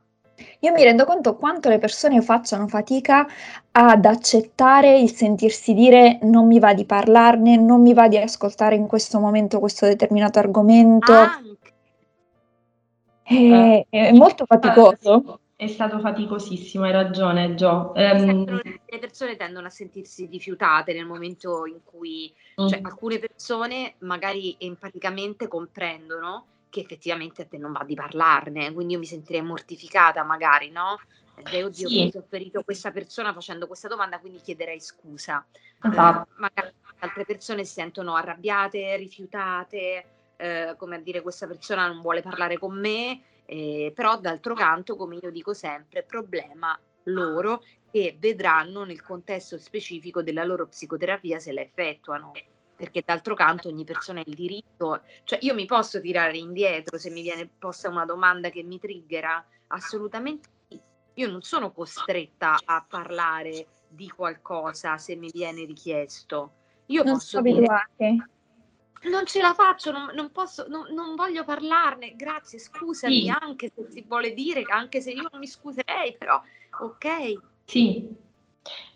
Io 0.61 0.71
mi 0.71 0.81
rendo 0.81 1.03
conto 1.03 1.35
quanto 1.35 1.67
le 1.67 1.77
persone 1.77 2.21
facciano 2.21 2.69
fatica 2.69 3.27
ad 3.71 4.05
accettare 4.05 4.97
il 4.97 5.11
sentirsi 5.11 5.73
dire 5.73 6.19
non 6.21 6.47
mi 6.47 6.57
va 6.57 6.73
di 6.73 6.85
parlarne, 6.85 7.57
non 7.57 7.81
mi 7.81 7.93
va 7.93 8.07
di 8.07 8.17
ascoltare 8.17 8.75
in 8.75 8.87
questo 8.87 9.19
momento 9.19 9.59
questo 9.59 9.85
determinato 9.85 10.39
argomento. 10.39 11.11
Anche. 11.11 11.73
È, 13.23 13.85
è 13.89 14.11
molto 14.13 14.45
faticoso. 14.45 15.41
È 15.55 15.67
stato 15.67 15.99
faticosissimo, 15.99 16.83
hai 16.85 16.91
ragione, 16.91 17.53
Gio. 17.55 17.93
Ehm, 17.95 18.45
Le 18.85 18.99
persone 18.99 19.35
tendono 19.35 19.67
a 19.67 19.69
sentirsi 19.69 20.25
rifiutate 20.25 20.93
nel 20.93 21.05
momento 21.05 21.65
in 21.65 21.79
cui, 21.83 22.33
cioè, 22.55 22.81
mm, 22.81 22.85
alcune 22.85 23.19
persone 23.19 23.95
magari 23.99 24.55
empaticamente 24.59 25.47
comprendono 25.47 26.47
che 26.69 26.79
effettivamente 26.79 27.43
a 27.43 27.45
te 27.45 27.57
non 27.57 27.71
va 27.71 27.83
di 27.83 27.93
parlarne, 27.93 28.73
quindi 28.73 28.93
io 28.93 28.99
mi 28.99 29.05
sentirei 29.05 29.43
mortificata 29.43 30.23
magari, 30.23 30.71
no? 30.71 30.99
E 31.51 31.63
oddio, 31.63 31.87
Sì. 31.87 32.03
mi 32.03 32.11
ho 32.15 32.25
ferito 32.27 32.63
questa 32.63 32.91
persona 32.91 33.31
facendo 33.31 33.67
questa 33.67 33.87
domanda, 33.87 34.19
quindi 34.19 34.39
chiederei 34.41 34.79
scusa. 34.79 35.45
esatto. 35.81 36.29
Eh, 36.29 36.33
magari 36.37 36.73
altre 36.99 37.25
persone 37.25 37.63
si 37.63 37.73
sentono 37.73 38.15
arrabbiate, 38.15 38.95
rifiutate, 38.97 40.05
eh, 40.37 40.73
come 40.77 40.95
a 40.95 40.99
dire 40.99 41.21
questa 41.21 41.45
persona 41.45 41.87
non 41.87 42.01
vuole 42.01 42.21
parlare 42.21 42.57
con 42.57 42.79
me, 42.79 43.21
eh, 43.45 43.91
però 43.93 44.19
d'altro 44.19 44.53
canto, 44.53 44.95
come 44.95 45.17
io 45.21 45.31
dico 45.31 45.53
sempre, 45.53 46.03
problema 46.03 46.77
loro 47.03 47.63
che 47.91 48.15
vedranno 48.19 48.83
nel 48.83 49.03
contesto 49.03 49.57
specifico 49.57 50.23
della 50.23 50.43
loro 50.43 50.67
psicoterapia 50.67 51.39
se 51.39 51.51
la 51.51 51.61
effettuano. 51.61 52.31
Perché 52.75 53.03
d'altro 53.05 53.35
canto 53.35 53.67
ogni 53.67 53.83
persona 53.83 54.19
ha 54.19 54.23
il 54.25 54.33
diritto, 54.33 55.01
cioè 55.25 55.37
io 55.41 55.53
mi 55.53 55.65
posso 55.65 56.01
tirare 56.01 56.37
indietro 56.37 56.97
se 56.97 57.11
mi 57.11 57.21
viene 57.21 57.47
posta 57.47 57.89
una 57.89 58.03
domanda 58.03 58.49
che 58.49 58.63
mi 58.63 58.79
triggera? 58.79 59.45
Assolutamente 59.67 60.49
sì. 60.67 60.81
Io 61.15 61.29
non 61.29 61.43
sono 61.43 61.71
costretta 61.71 62.57
a 62.65 62.83
parlare 62.87 63.67
di 63.87 64.09
qualcosa 64.09 64.97
se 64.97 65.15
mi 65.15 65.29
viene 65.31 65.63
richiesto. 65.65 66.53
Io 66.87 67.03
Non 67.03 67.13
posso 67.13 67.41
dire 67.41 67.65
abituati. 67.67 68.23
Non 69.09 69.25
ce 69.25 69.41
la 69.41 69.53
faccio, 69.53 69.91
non, 69.91 70.11
non 70.15 70.31
posso, 70.31 70.65
non, 70.67 70.93
non 70.93 71.15
voglio 71.15 71.43
parlarne, 71.43 72.15
grazie, 72.15 72.59
scusami, 72.59 73.23
Sì. 73.23 73.29
anche 73.29 73.71
se 73.73 73.85
si 73.89 74.03
vuole 74.07 74.33
dire, 74.33 74.63
anche 74.67 75.01
se 75.01 75.11
io 75.11 75.27
non 75.29 75.39
mi 75.39 75.47
scuserei, 75.47 76.15
però 76.17 76.41
ok. 76.79 77.33
Sì, 77.65 78.21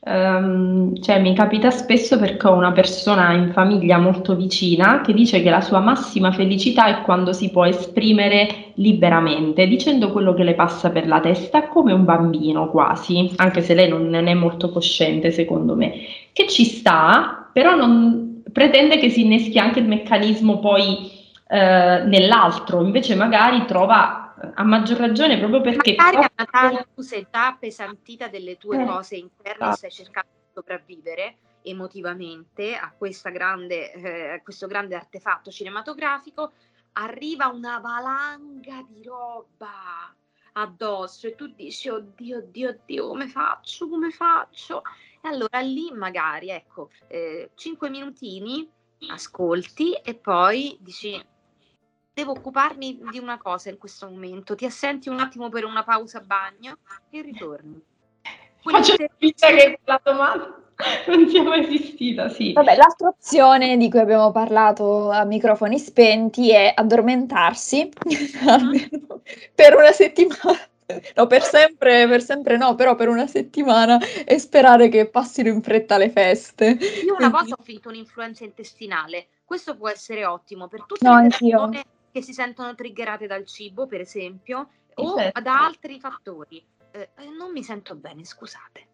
Ehm, 0.02 1.02
cioè 1.02 1.20
mi 1.20 1.34
capita 1.36 1.70
spesso 1.72 2.18
perché 2.18 2.48
ho 2.48 2.54
una 2.54 2.72
persona 2.72 3.34
in 3.34 3.52
famiglia 3.52 3.98
molto 3.98 4.36
vicina 4.36 5.02
che 5.02 5.14
dice 5.14 5.42
che 5.42 5.50
la 5.50 5.60
sua 5.60 5.80
massima 5.80 6.32
felicità 6.32 6.86
è 6.88 7.02
quando 7.02 7.34
si 7.34 7.50
può 7.50 7.66
esprimere 7.66 8.72
liberamente, 8.76 9.68
dicendo 9.68 10.12
quello 10.12 10.34
che 10.34 10.44
le 10.44 10.54
passa 10.54 10.92
per 10.92 11.08
la 11.08 11.20
testa 11.20 11.68
come 11.68 11.92
un 11.94 12.06
bambino 12.06 12.70
quasi, 12.70 13.34
anche 13.38 13.62
se 13.62 13.74
lei 13.74 13.90
non 13.90 14.08
ne 14.08 14.24
è 14.24 14.34
molto 14.34 14.70
cosciente 14.70 15.32
secondo 15.32 15.76
me, 15.76 15.94
che 16.32 16.48
ci 16.48 16.64
sta, 16.64 17.50
però 17.52 17.76
non 17.76 18.27
pretende 18.58 18.98
che 18.98 19.12
si 19.12 19.22
inneschi 19.22 19.60
anche 19.60 19.78
il 19.78 19.88
meccanismo 19.88 20.58
poi 20.58 21.12
eh, 21.48 22.02
nell'altro, 22.06 22.82
invece 22.82 23.14
magari 23.14 23.64
trova 23.66 24.34
a 24.56 24.64
maggior 24.64 24.98
ragione 24.98 25.38
proprio 25.38 25.62
perché 25.62 25.94
Magari 25.96 26.28
a 26.34 26.88
tu 26.92 27.04
sei 27.04 27.28
già 27.32 27.50
appesantita 27.50 28.30
delle 28.30 28.58
tue 28.58 28.82
Eh, 28.82 28.86
cose 28.86 29.16
interne 29.18 29.70
e 29.70 29.74
stai 29.74 29.92
cercando 29.92 30.30
di 30.34 30.50
sopravvivere 30.56 31.36
emotivamente 31.62 32.76
a, 32.76 32.92
grande, 33.32 33.92
eh, 33.92 34.30
a 34.32 34.42
questo 34.42 34.66
grande 34.66 34.96
artefatto 34.96 35.52
cinematografico, 35.52 36.54
arriva 36.94 37.50
una 37.50 37.78
valanga 37.78 38.84
di 38.90 39.04
roba 39.04 40.16
addosso 40.54 41.28
e 41.28 41.36
tu 41.36 41.46
dici 41.46 41.90
oddio, 41.90 42.38
oddio, 42.38 42.70
oddio, 42.70 43.08
come 43.08 43.28
faccio, 43.28 43.88
come 43.88 44.10
faccio? 44.10 44.82
E 45.22 45.28
allora 45.28 45.60
lì 45.60 45.92
magari, 45.92 46.50
ecco, 46.50 46.90
eh, 47.08 47.52
cinque 47.56 47.90
minutini, 47.90 48.70
ascolti 49.10 49.94
e 49.94 50.16
poi 50.16 50.78
dici 50.80 51.24
devo 52.14 52.32
occuparmi 52.32 53.00
di 53.12 53.20
una 53.20 53.38
cosa 53.38 53.70
in 53.70 53.78
questo 53.78 54.10
momento, 54.10 54.56
ti 54.56 54.66
assenti 54.66 55.08
un 55.08 55.20
attimo 55.20 55.50
per 55.50 55.66
una 55.66 55.84
pausa 55.84 56.20
bagno 56.20 56.80
e 57.12 57.22
ritorni. 57.22 57.80
Faccio 58.60 58.96
finta 59.18 59.50
che 59.50 59.80
la 59.84 60.02
domanda 60.04 60.60
non 61.08 61.28
sia 61.30 61.44
mai 61.44 61.62
esistita, 61.62 62.28
sì. 62.30 62.54
Vabbè, 62.54 62.76
l'altra 62.76 63.10
opzione 63.10 63.78
di 63.78 63.90
cui 63.90 64.00
abbiamo 64.00 64.32
parlato 64.32 65.12
a 65.12 65.26
microfoni 65.26 65.78
spenti 65.78 66.52
è 66.52 66.74
addormentarsi 66.76 67.90
almeno 68.48 69.22
per 69.54 69.76
una 69.76 69.92
settimana. 69.92 70.58
No, 71.16 71.28
per 71.28 71.44
sempre, 71.44 72.08
per 72.08 72.22
sempre 72.22 72.56
no, 72.56 72.74
però 72.76 72.96
per 72.96 73.10
una 73.10 73.28
settimana 73.28 74.00
e 74.26 74.40
sperare 74.40 74.88
che 74.88 75.10
passino 75.10 75.50
in 75.50 75.62
fretta 75.62 75.98
le 75.98 76.10
feste. 76.10 76.78
Io 77.06 77.16
una 77.18 77.28
volta 77.28 77.56
ho 77.60 77.64
finito 77.64 77.90
un'influenza 77.90 78.46
intestinale, 78.46 79.28
questo 79.44 79.76
può 79.76 79.90
essere 79.90 80.26
ottimo 80.26 80.70
per 80.70 80.86
tutte 80.86 81.06
No, 81.06 81.16
le 81.16 81.24
anch'io. 81.24 81.58
persone 81.58 81.84
che 82.10 82.22
si 82.22 82.32
sentono 82.32 82.74
triggerate 82.74 83.28
dal 83.28 83.46
cibo, 83.46 83.86
per 83.86 84.00
esempio, 84.00 84.70
o 84.96 85.18
Certo. 85.18 85.42
da 85.42 85.66
altri 85.66 86.00
fattori. 86.00 86.66
Eh, 86.92 87.10
eh, 87.18 87.30
non 87.38 87.52
mi 87.52 87.64
sento 87.64 87.94
bene, 87.96 88.24
scusate. 88.24 88.88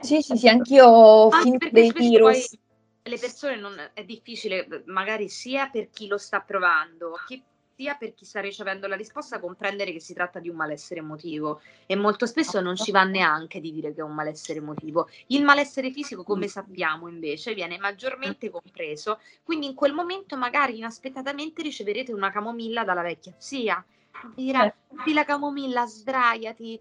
Sì, 0.00 0.22
sì, 0.22 0.36
sì, 0.36 0.48
anch'io 0.48 0.86
ho 0.86 1.28
Anche 1.28 1.42
finito 1.42 1.68
dei 1.70 1.92
virus. 1.92 2.56
le 3.02 3.18
persone 3.18 3.56
non, 3.56 3.90
è 3.92 4.02
difficile, 4.02 4.82
magari 4.86 5.28
sia 5.28 5.68
per 5.68 5.90
chi 5.90 6.06
lo 6.06 6.16
sta 6.16 6.40
provando, 6.40 7.12
chi- 7.26 7.44
sia 7.76 7.94
per 7.96 8.14
chi 8.14 8.24
sta 8.24 8.40
ricevendo 8.40 8.86
la 8.86 8.96
risposta, 8.96 9.40
comprendere 9.40 9.92
che 9.92 10.00
si 10.00 10.14
tratta 10.14 10.38
di 10.38 10.48
un 10.48 10.56
malessere 10.56 11.00
emotivo 11.00 11.60
e 11.86 11.96
molto 11.96 12.26
spesso 12.26 12.60
non 12.60 12.76
ci 12.76 12.92
va 12.92 13.02
neanche 13.02 13.60
di 13.60 13.72
dire 13.72 13.92
che 13.92 14.00
è 14.00 14.04
un 14.04 14.14
malessere 14.14 14.60
emotivo. 14.60 15.08
Il 15.28 15.42
malessere 15.42 15.90
fisico, 15.90 16.22
come 16.22 16.46
sappiamo 16.46 17.08
invece, 17.08 17.54
viene 17.54 17.78
maggiormente 17.78 18.48
compreso, 18.50 19.20
quindi 19.42 19.66
in 19.66 19.74
quel 19.74 19.92
momento 19.92 20.36
magari 20.36 20.76
inaspettatamente 20.76 21.62
riceverete 21.62 22.12
una 22.12 22.30
camomilla 22.30 22.84
dalla 22.84 23.02
vecchia 23.02 23.34
zia. 23.38 23.84
Dirà, 24.34 24.72
di 25.04 25.12
la 25.12 25.24
camomilla, 25.24 25.86
sdraiati. 25.86 26.80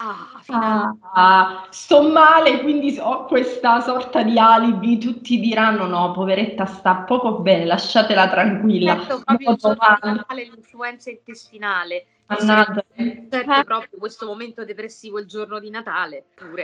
Ah, 0.00 0.38
finalmente. 0.42 1.06
Ah, 1.12 1.66
sto 1.70 2.02
male, 2.08 2.60
quindi 2.62 2.96
ho 3.00 3.24
questa 3.24 3.80
sorta 3.80 4.22
di 4.22 4.38
alibi. 4.38 4.98
Tutti 4.98 5.40
diranno: 5.40 5.86
no, 5.86 6.12
poveretta, 6.12 6.66
sta 6.66 6.98
poco 6.98 7.40
bene, 7.40 7.64
lasciatela 7.64 8.28
tranquilla. 8.28 8.96
Certo, 8.96 9.22
proprio 9.24 9.50
il 9.50 10.24
l'influenza 10.54 11.10
intestinale. 11.10 12.06
mannaggia. 12.26 12.84
Certo, 12.94 13.36
Eh, 13.52 13.64
proprio 13.64 13.98
questo 13.98 14.26
momento 14.26 14.64
depressivo 14.64 15.18
il 15.18 15.26
giorno 15.26 15.58
di 15.58 15.70
Natale, 15.70 16.26
pure. 16.34 16.62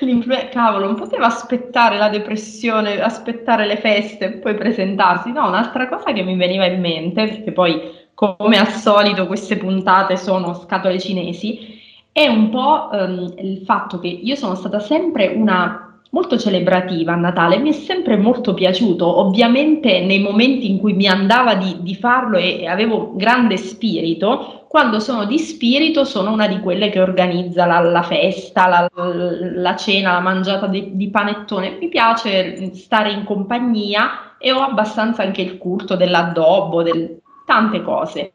l'influ- 0.00 0.48
Cavolo, 0.50 0.86
non 0.86 0.94
poteva 0.96 1.26
aspettare 1.26 1.96
la 1.96 2.08
depressione, 2.10 3.00
aspettare 3.00 3.66
le 3.66 3.78
feste 3.78 4.26
e 4.26 4.32
poi 4.32 4.54
presentarsi. 4.54 5.32
No, 5.32 5.46
un'altra 5.48 5.88
cosa 5.88 6.12
che 6.12 6.22
mi 6.22 6.36
veniva 6.36 6.66
in 6.66 6.80
mente, 6.80 7.26
perché 7.28 7.52
poi, 7.52 8.08
come 8.12 8.58
al 8.58 8.68
solito, 8.68 9.26
queste 9.26 9.56
puntate 9.56 10.16
sono 10.16 10.52
scatole 10.54 10.98
cinesi, 10.98 11.75
è 12.16 12.28
un 12.28 12.48
po' 12.48 12.90
ehm, 12.90 13.34
il 13.40 13.58
fatto 13.66 13.98
che 13.98 14.06
io 14.08 14.36
sono 14.36 14.54
stata 14.54 14.80
sempre 14.80 15.34
una 15.36 16.00
molto 16.12 16.38
celebrativa 16.38 17.12
a 17.12 17.16
Natale, 17.16 17.58
mi 17.58 17.68
è 17.68 17.72
sempre 17.72 18.16
molto 18.16 18.54
piaciuto, 18.54 19.20
ovviamente 19.20 20.00
nei 20.00 20.20
momenti 20.20 20.70
in 20.70 20.78
cui 20.78 20.94
mi 20.94 21.06
andava 21.06 21.56
di, 21.56 21.76
di 21.80 21.94
farlo 21.94 22.38
e, 22.38 22.60
e 22.60 22.66
avevo 22.68 23.14
grande 23.14 23.58
spirito, 23.58 24.64
quando 24.66 24.98
sono 24.98 25.26
di 25.26 25.38
spirito 25.38 26.04
sono 26.04 26.32
una 26.32 26.48
di 26.48 26.58
quelle 26.60 26.88
che 26.88 27.00
organizza 27.00 27.66
la, 27.66 27.80
la 27.80 28.02
festa, 28.02 28.66
la, 28.66 28.90
la 28.94 29.76
cena, 29.76 30.12
la 30.12 30.20
mangiata 30.20 30.68
di, 30.68 30.96
di 30.96 31.10
panettone, 31.10 31.76
mi 31.78 31.88
piace 31.88 32.72
stare 32.72 33.10
in 33.10 33.24
compagnia 33.24 34.36
e 34.38 34.52
ho 34.52 34.62
abbastanza 34.62 35.22
anche 35.22 35.42
il 35.42 35.58
culto 35.58 35.96
dell'addobbo, 35.96 36.82
del, 36.82 37.20
tante 37.44 37.82
cose. 37.82 38.32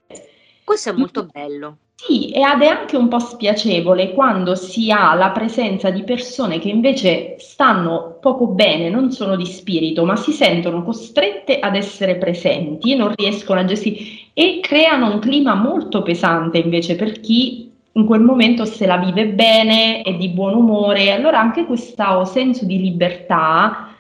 Questo 0.64 0.90
è 0.90 0.94
molto 0.94 1.26
bello. 1.32 1.78
Sì, 1.96 2.32
ed 2.32 2.62
è 2.62 2.66
anche 2.66 2.98
un 2.98 3.08
po' 3.08 3.20
spiacevole 3.20 4.14
quando 4.14 4.56
si 4.56 4.90
ha 4.90 5.14
la 5.14 5.30
presenza 5.30 5.92
di 5.92 6.04
persone 6.04 6.58
che 6.58 6.68
invece 6.68 7.36
stanno 7.38 8.18
poco 8.20 8.48
bene, 8.48 8.90
non 8.90 9.12
sono 9.12 9.36
di 9.36 9.46
spirito, 9.46 10.04
ma 10.04 10.16
si 10.16 10.32
sentono 10.32 10.82
costrette 10.82 11.60
ad 11.60 11.76
essere 11.76 12.16
presenti, 12.16 12.96
non 12.96 13.14
riescono 13.16 13.60
a 13.60 13.66
gestire 13.66 14.00
e 14.34 14.60
creano 14.62 15.14
un 15.14 15.20
clima 15.20 15.54
molto 15.54 16.02
pesante 16.02 16.58
invece 16.58 16.96
per 16.96 17.20
chi 17.20 17.72
in 17.92 18.06
quel 18.08 18.22
momento 18.22 18.66
se 18.66 18.88
la 18.88 18.98
vive 18.98 19.28
bene, 19.28 20.02
è 20.02 20.16
di 20.16 20.30
buon 20.30 20.56
umore, 20.56 21.12
allora 21.12 21.40
anche 21.40 21.66
questo 21.66 22.26
senso 22.26 22.66
di 22.66 22.80
libertà 22.80 23.91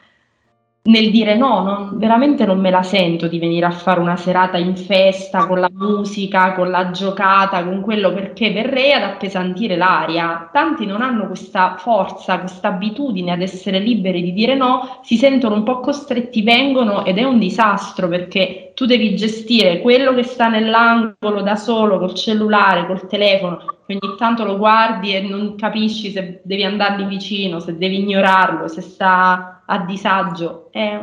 nel 0.83 1.11
dire 1.11 1.35
no, 1.35 1.61
non, 1.61 1.99
veramente 1.99 2.43
non 2.43 2.59
me 2.59 2.71
la 2.71 2.81
sento 2.81 3.27
di 3.27 3.37
venire 3.37 3.67
a 3.67 3.71
fare 3.71 3.99
una 3.99 4.15
serata 4.15 4.57
in 4.57 4.75
festa 4.75 5.45
con 5.45 5.59
la 5.59 5.69
musica, 5.71 6.53
con 6.53 6.71
la 6.71 6.89
giocata, 6.89 7.63
con 7.63 7.81
quello 7.81 8.11
perché 8.11 8.51
verrei 8.51 8.91
ad 8.93 9.03
appesantire 9.03 9.77
l'aria. 9.77 10.49
Tanti 10.51 10.87
non 10.87 11.03
hanno 11.03 11.27
questa 11.27 11.75
forza, 11.77 12.39
questa 12.39 12.69
abitudine 12.69 13.31
ad 13.31 13.41
essere 13.41 13.77
liberi 13.77 14.23
di 14.23 14.33
dire 14.33 14.55
no, 14.55 14.99
si 15.03 15.17
sentono 15.17 15.53
un 15.53 15.63
po' 15.63 15.81
costretti, 15.81 16.41
vengono 16.41 17.05
ed 17.05 17.19
è 17.19 17.23
un 17.23 17.37
disastro 17.37 18.07
perché 18.07 18.71
tu 18.73 18.87
devi 18.87 19.15
gestire 19.15 19.81
quello 19.81 20.15
che 20.15 20.23
sta 20.23 20.47
nell'angolo 20.47 21.41
da 21.41 21.55
solo, 21.55 21.99
col 21.99 22.15
cellulare, 22.15 22.87
col 22.87 23.05
telefono, 23.05 23.59
ogni 23.87 23.99
tanto 24.17 24.43
lo 24.43 24.57
guardi 24.57 25.13
e 25.13 25.21
non 25.21 25.55
capisci 25.55 26.09
se 26.09 26.41
devi 26.43 26.63
andargli 26.63 27.05
vicino, 27.05 27.59
se 27.59 27.77
devi 27.77 27.99
ignorarlo, 27.99 28.67
se 28.67 28.81
sta 28.81 29.60
a 29.71 29.85
disagio. 29.85 30.69
È... 30.71 30.99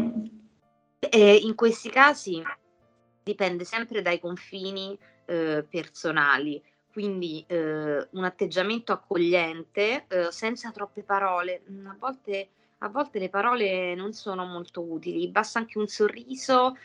In 1.00 1.54
questi 1.54 1.90
casi 1.90 2.42
dipende 3.22 3.64
sempre 3.64 4.02
dai 4.02 4.20
confini 4.20 4.98
eh, 5.26 5.64
personali, 5.68 6.62
quindi 6.90 7.44
eh, 7.46 8.08
un 8.10 8.24
atteggiamento 8.24 8.92
accogliente 8.92 10.06
eh, 10.08 10.30
senza 10.30 10.70
troppe 10.70 11.02
parole. 11.02 11.62
A 11.86 11.96
volte, 11.98 12.48
a 12.78 12.88
volte, 12.88 13.18
le 13.18 13.30
parole 13.30 13.94
non 13.94 14.12
sono 14.12 14.44
molto 14.44 14.82
utili, 14.82 15.28
basta 15.28 15.60
anche 15.60 15.78
un 15.78 15.86
sorriso. 15.86 16.76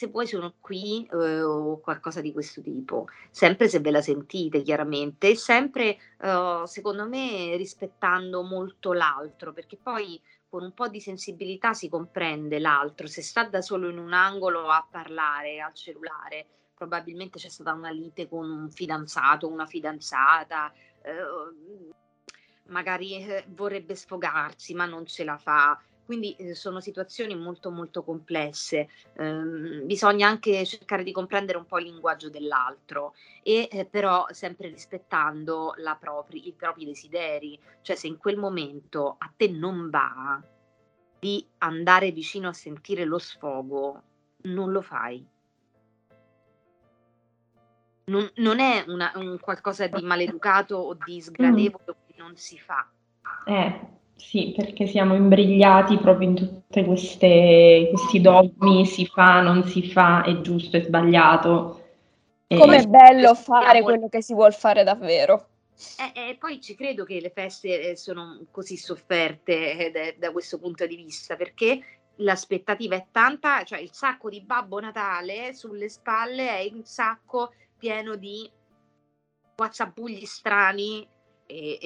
Se 0.00 0.06
vuoi 0.06 0.26
sono 0.26 0.54
qui 0.60 1.06
eh, 1.12 1.42
o 1.42 1.78
qualcosa 1.78 2.22
di 2.22 2.32
questo 2.32 2.62
tipo, 2.62 3.08
sempre 3.30 3.68
se 3.68 3.80
ve 3.80 3.90
la 3.90 4.00
sentite 4.00 4.62
chiaramente, 4.62 5.34
sempre 5.34 5.98
eh, 6.22 6.62
secondo 6.64 7.06
me 7.06 7.54
rispettando 7.58 8.42
molto 8.42 8.94
l'altro, 8.94 9.52
perché 9.52 9.76
poi 9.76 10.18
con 10.48 10.62
un 10.62 10.72
po' 10.72 10.88
di 10.88 11.02
sensibilità 11.02 11.74
si 11.74 11.90
comprende 11.90 12.58
l'altro, 12.58 13.08
se 13.08 13.20
sta 13.20 13.44
da 13.44 13.60
solo 13.60 13.90
in 13.90 13.98
un 13.98 14.14
angolo 14.14 14.70
a 14.70 14.88
parlare 14.90 15.60
al 15.60 15.74
cellulare, 15.74 16.46
probabilmente 16.74 17.38
c'è 17.38 17.50
stata 17.50 17.74
una 17.74 17.90
lite 17.90 18.26
con 18.26 18.50
un 18.50 18.70
fidanzato, 18.70 19.48
una 19.48 19.66
fidanzata, 19.66 20.72
eh, 21.02 21.12
magari 22.68 23.22
eh, 23.22 23.44
vorrebbe 23.48 23.94
sfogarsi 23.94 24.72
ma 24.72 24.86
non 24.86 25.04
ce 25.04 25.24
la 25.24 25.36
fa, 25.36 25.78
quindi 26.04 26.34
eh, 26.36 26.54
sono 26.54 26.80
situazioni 26.80 27.36
molto 27.36 27.70
molto 27.70 28.02
complesse. 28.02 28.88
Eh, 29.14 29.82
bisogna 29.84 30.28
anche 30.28 30.64
cercare 30.64 31.02
di 31.02 31.12
comprendere 31.12 31.58
un 31.58 31.66
po' 31.66 31.78
il 31.78 31.86
linguaggio 31.86 32.30
dell'altro 32.30 33.14
e 33.42 33.68
eh, 33.70 33.84
però 33.84 34.26
sempre 34.30 34.68
rispettando 34.68 35.74
propri, 36.00 36.48
i 36.48 36.52
propri 36.52 36.84
desideri. 36.84 37.58
Cioè 37.82 37.96
se 37.96 38.06
in 38.06 38.18
quel 38.18 38.36
momento 38.36 39.16
a 39.18 39.32
te 39.36 39.48
non 39.48 39.88
va 39.90 40.42
di 41.18 41.46
andare 41.58 42.10
vicino 42.12 42.48
a 42.48 42.52
sentire 42.52 43.04
lo 43.04 43.18
sfogo, 43.18 44.02
non 44.42 44.72
lo 44.72 44.82
fai. 44.82 45.24
Non, 48.06 48.28
non 48.36 48.58
è 48.58 48.84
una, 48.88 49.12
un 49.14 49.38
qualcosa 49.38 49.86
di 49.86 50.02
maleducato 50.02 50.76
o 50.76 50.94
di 50.94 51.20
sgradevole 51.20 51.84
mm. 51.88 52.06
che 52.06 52.14
non 52.16 52.34
si 52.36 52.58
fa. 52.58 52.90
Eh, 53.44 53.99
sì, 54.20 54.52
perché 54.54 54.86
siamo 54.86 55.14
imbrigliati 55.14 55.96
proprio 55.96 56.28
in 56.28 56.36
tutti 56.36 56.84
questi 56.84 58.20
dogmi, 58.20 58.84
si 58.84 59.06
fa, 59.06 59.40
non 59.40 59.64
si 59.64 59.90
fa, 59.90 60.22
è 60.22 60.40
giusto, 60.42 60.76
è 60.76 60.82
sbagliato. 60.82 61.82
Com'è 62.46 62.86
bello 62.86 63.34
fare 63.34 63.80
quello 63.82 64.08
che 64.08 64.22
si 64.22 64.34
vuole 64.34 64.52
fare 64.52 64.84
davvero. 64.84 65.46
E 65.96 66.12
eh, 66.14 66.28
eh, 66.28 66.36
poi 66.36 66.60
ci 66.60 66.74
credo 66.74 67.04
che 67.04 67.20
le 67.20 67.30
feste 67.30 67.90
eh, 67.90 67.96
sono 67.96 68.40
così 68.50 68.76
sofferte 68.76 69.90
da, 69.90 70.26
da, 70.26 70.32
questo 70.32 70.58
punto 70.58 70.86
di 70.86 70.96
vista, 70.96 71.36
perché 71.36 71.80
l'aspettativa 72.16 72.96
è 72.96 73.06
tanta, 73.10 73.62
cioè 73.64 73.78
il 73.78 73.90
sacco 73.92 74.28
di 74.28 74.42
Babbo 74.42 74.78
Natale 74.80 75.54
sulle 75.54 75.88
spalle 75.88 76.58
è 76.58 76.70
un 76.72 76.84
sacco 76.84 77.54
pieno 77.78 78.16
di 78.16 78.48
whatsappugli 79.56 80.26
strani 80.26 81.08
e, 81.50 81.78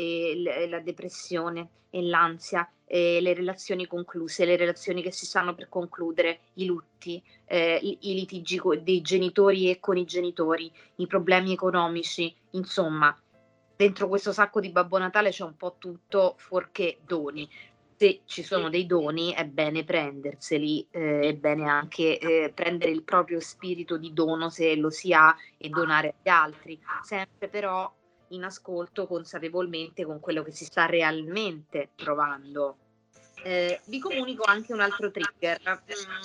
e, 0.45 0.69
la 0.69 0.81
depressione 0.81 1.69
e 1.91 2.03
l'ansia, 2.03 2.69
e 2.85 3.21
le 3.21 3.35
relazioni 3.35 3.87
concluse, 3.87 4.45
le 4.45 4.57
relazioni 4.57 5.01
che 5.01 5.13
si 5.13 5.27
stanno 5.27 5.55
per 5.55 5.69
concludere, 5.69 6.41
i 6.55 6.67
lutti, 6.67 7.23
eh, 7.47 7.79
i, 7.81 7.99
i, 8.11 8.15
litigi 8.15 8.61
dei 8.83 9.01
genitori 9.01 9.71
e 9.71 9.79
con 9.79 9.97
i 9.97 10.05
genitori, 10.05 10.71
i 10.97 11.07
problemi 11.07 11.53
economici, 11.53 12.35
insomma, 12.51 13.17
dentro 13.77 14.09
questo 14.09 14.33
sacco 14.33 14.61
di 14.61 14.71
Babbo 14.71 14.99
Natale 14.99 15.31
c'è 15.31 15.45
un 15.45 15.57
po' 15.57 15.77
tutto 15.79 16.35
fuorché 16.37 16.99
doni. 17.05 17.49
Se 17.97 18.23
ci 18.25 18.43
sono 18.43 18.71
dei 18.71 18.87
doni 18.87 19.33
è 19.33 19.45
bene 19.45 19.85
prenderseli, 19.85 20.89
eh, 20.91 21.21
è 21.21 21.35
bene 21.35 21.69
anche 21.69 22.19
eh, 22.19 22.53
prendere 22.53 22.91
il 22.91 23.05
proprio 23.05 23.39
spirito 23.39 23.97
di 23.97 24.13
dono 24.13 24.51
se 24.51 24.75
lo 24.75 24.91
si 24.91 25.13
ha 25.13 25.35
e 25.57 25.69
donare 25.69 26.17
agli 26.19 26.29
altri, 26.29 26.81
sempre 27.03 27.49
però 27.49 27.91
in 28.29 28.45
ascolto 28.45 29.07
consapevolmente 29.07 30.05
con 30.05 30.21
quello 30.21 30.43
che 30.43 30.53
si 30.53 30.65
sta 30.65 30.87
realmente 30.87 31.91
provando. 31.95 32.79
Eh, 33.43 33.81
vi 33.87 34.01
comunico 34.01 34.45
anche 34.45 34.73
un 34.73 34.81
altro 34.81 35.11
trigger. 35.11 35.61
Mm, 35.61 36.23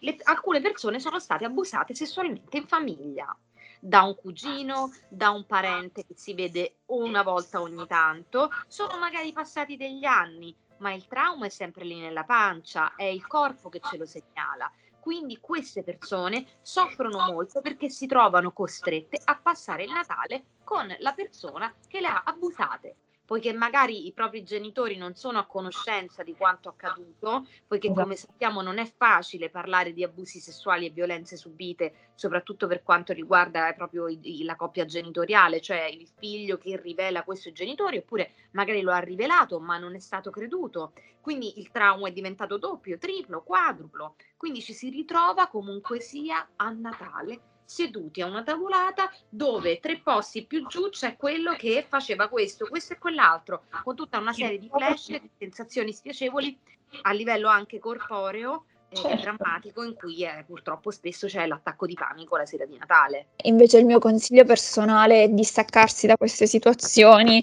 le, 0.00 0.16
alcune 0.24 0.60
persone 0.60 1.00
sono 1.00 1.18
state 1.18 1.44
abusate 1.44 1.94
sessualmente 1.94 2.56
in 2.56 2.66
famiglia 2.66 3.36
da 3.80 4.02
un 4.02 4.14
cugino, 4.14 4.92
da 5.08 5.30
un 5.30 5.46
parente 5.46 6.04
che 6.06 6.14
si 6.14 6.34
vede 6.34 6.80
una 6.86 7.22
volta 7.22 7.62
ogni 7.62 7.86
tanto, 7.86 8.50
sono 8.66 8.98
magari 8.98 9.32
passati 9.32 9.76
degli 9.76 10.04
anni, 10.04 10.54
ma 10.78 10.92
il 10.92 11.06
trauma 11.06 11.46
è 11.46 11.48
sempre 11.48 11.84
lì 11.84 11.98
nella 11.98 12.24
pancia, 12.24 12.94
è 12.94 13.04
il 13.04 13.26
corpo 13.26 13.70
che 13.70 13.80
ce 13.80 13.96
lo 13.96 14.04
segnala. 14.04 14.70
Quindi 15.00 15.38
queste 15.40 15.82
persone 15.82 16.46
soffrono 16.62 17.18
molto 17.32 17.60
perché 17.60 17.88
si 17.88 18.06
trovano 18.06 18.52
costrette 18.52 19.20
a 19.24 19.38
passare 19.42 19.84
il 19.84 19.90
Natale 19.90 20.44
con 20.62 20.94
la 20.98 21.12
persona 21.12 21.74
che 21.88 22.00
le 22.00 22.06
ha 22.06 22.22
abusate 22.24 22.96
poiché 23.30 23.52
magari 23.52 24.08
i 24.08 24.12
propri 24.12 24.42
genitori 24.42 24.96
non 24.96 25.14
sono 25.14 25.38
a 25.38 25.46
conoscenza 25.46 26.24
di 26.24 26.34
quanto 26.34 26.68
accaduto, 26.68 27.46
poiché 27.64 27.86
esatto. 27.86 28.02
come 28.02 28.16
sappiamo 28.16 28.60
non 28.60 28.78
è 28.78 28.92
facile 28.92 29.50
parlare 29.50 29.92
di 29.92 30.02
abusi 30.02 30.40
sessuali 30.40 30.86
e 30.86 30.90
violenze 30.90 31.36
subite, 31.36 32.10
soprattutto 32.16 32.66
per 32.66 32.82
quanto 32.82 33.12
riguarda 33.12 33.72
proprio 33.74 34.08
i, 34.08 34.18
i, 34.20 34.42
la 34.42 34.56
coppia 34.56 34.84
genitoriale, 34.84 35.60
cioè 35.60 35.84
il 35.84 36.08
figlio 36.18 36.58
che 36.58 36.76
rivela 36.76 37.22
questo 37.22 37.50
ai 37.50 37.54
genitori, 37.54 37.98
oppure 37.98 38.32
magari 38.50 38.80
lo 38.80 38.90
ha 38.90 38.98
rivelato 38.98 39.60
ma 39.60 39.78
non 39.78 39.94
è 39.94 40.00
stato 40.00 40.30
creduto. 40.30 40.92
Quindi 41.20 41.60
il 41.60 41.70
trauma 41.70 42.08
è 42.08 42.12
diventato 42.12 42.58
doppio, 42.58 42.98
triplo, 42.98 43.44
quadruplo. 43.44 44.16
Quindi 44.36 44.60
ci 44.60 44.72
si 44.72 44.88
ritrova 44.88 45.46
comunque 45.46 46.00
sia 46.00 46.48
a 46.56 46.68
Natale 46.70 47.49
seduti 47.70 48.20
a 48.20 48.26
una 48.26 48.42
tavolata 48.42 49.08
dove 49.28 49.78
tre 49.78 50.00
posti 50.02 50.44
più 50.44 50.66
giù 50.66 50.88
c'è 50.88 51.16
quello 51.16 51.54
che 51.54 51.86
faceva 51.88 52.26
questo, 52.26 52.66
questo 52.66 52.94
e 52.94 52.98
quell'altro, 52.98 53.62
con 53.84 53.94
tutta 53.94 54.18
una 54.18 54.32
serie 54.32 54.58
di 54.58 54.68
flash, 54.68 55.10
di 55.10 55.30
sensazioni 55.38 55.92
spiacevoli 55.92 56.58
a 57.02 57.12
livello 57.12 57.46
anche 57.46 57.78
corporeo 57.78 58.64
eh, 58.88 58.96
certo. 58.96 59.22
drammatico 59.22 59.84
in 59.84 59.94
cui 59.94 60.24
eh, 60.24 60.42
purtroppo 60.44 60.90
spesso 60.90 61.28
c'è 61.28 61.46
l'attacco 61.46 61.86
di 61.86 61.94
panico 61.94 62.36
la 62.36 62.44
sera 62.44 62.64
di 62.64 62.76
Natale. 62.76 63.28
Invece 63.44 63.78
il 63.78 63.86
mio 63.86 64.00
consiglio 64.00 64.44
personale 64.44 65.22
è 65.22 65.28
distaccarsi 65.28 66.08
da 66.08 66.16
queste 66.16 66.46
situazioni, 66.46 67.40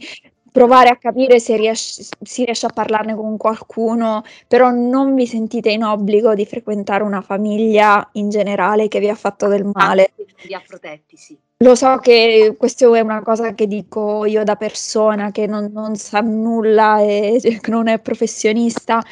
provare 0.58 0.90
a 0.90 0.96
capire 0.96 1.40
se 1.40 1.56
ries- 1.56 2.10
si 2.20 2.44
riesce 2.44 2.66
a 2.66 2.70
parlarne 2.74 3.14
con 3.14 3.38
qualcuno, 3.38 4.24
però 4.48 4.72
non 4.72 5.14
vi 5.14 5.28
sentite 5.28 5.70
in 5.70 5.84
obbligo 5.84 6.34
di 6.34 6.48
frequentare 6.48 7.04
una 7.04 7.22
famiglia 7.22 8.10
in 8.14 8.32
generale 8.32 8.88
che 8.88 9.00
vi 9.00 9.08
ha 9.08 9.14
fatto 9.14 9.48
del 9.48 9.70
male. 9.72 10.14
Vi 10.44 10.56
ha 10.56 10.64
protetti, 10.66 11.16
sì. 11.16 11.38
Lo 11.58 11.76
so 11.76 11.98
che 11.98 12.56
questa 12.58 12.86
è 12.96 13.00
una 13.02 13.22
cosa 13.22 13.54
che 13.54 13.68
dico 13.68 14.26
io 14.26 14.44
da 14.44 14.56
persona 14.56 15.30
che 15.30 15.46
non, 15.46 15.70
non 15.72 15.96
sa 15.96 16.22
nulla 16.22 17.02
e 17.02 17.40
non 17.70 17.88
è 17.88 18.00
professionista, 18.00 19.04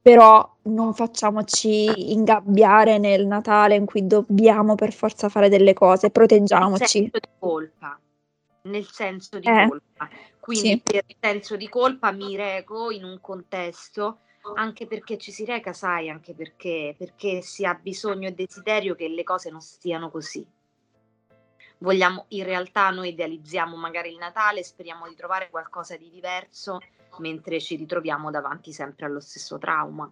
però 0.00 0.56
non 0.62 0.94
facciamoci 0.94 2.12
ingabbiare 2.12 2.96
nel 2.96 3.26
Natale 3.26 3.74
in 3.74 3.84
cui 3.84 4.06
dobbiamo 4.06 4.74
per 4.74 4.94
forza 4.94 5.28
fare 5.28 5.50
delle 5.50 5.74
cose, 5.74 6.08
proteggiamoci. 6.08 7.00
Nel 7.00 7.10
senso 7.10 7.18
di 7.20 7.28
colpa, 7.38 8.00
nel 8.62 8.86
senso 8.86 9.38
di 9.38 9.48
eh. 9.48 9.66
colpa. 9.68 10.08
Quindi 10.48 10.68
sì. 10.68 10.80
per 10.82 11.04
senso 11.20 11.56
di 11.56 11.68
colpa 11.68 12.10
mi 12.10 12.34
reco 12.34 12.90
in 12.90 13.04
un 13.04 13.20
contesto, 13.20 14.20
anche 14.54 14.86
perché 14.86 15.18
ci 15.18 15.30
si 15.30 15.44
reca, 15.44 15.74
sai, 15.74 16.08
anche 16.08 16.32
perché, 16.32 16.94
perché 16.96 17.42
si 17.42 17.66
ha 17.66 17.74
bisogno 17.74 18.28
e 18.28 18.32
desiderio 18.32 18.94
che 18.94 19.08
le 19.08 19.24
cose 19.24 19.50
non 19.50 19.60
stiano 19.60 20.10
così. 20.10 20.46
vogliamo, 21.80 22.24
in 22.28 22.44
realtà 22.44 22.88
noi 22.88 23.10
idealizziamo 23.10 23.76
magari 23.76 24.10
il 24.10 24.16
Natale, 24.16 24.64
speriamo 24.64 25.06
di 25.06 25.14
trovare 25.14 25.50
qualcosa 25.50 25.98
di 25.98 26.08
diverso, 26.08 26.78
mentre 27.18 27.60
ci 27.60 27.76
ritroviamo 27.76 28.30
davanti 28.30 28.72
sempre 28.72 29.04
allo 29.04 29.20
stesso 29.20 29.58
trauma. 29.58 30.10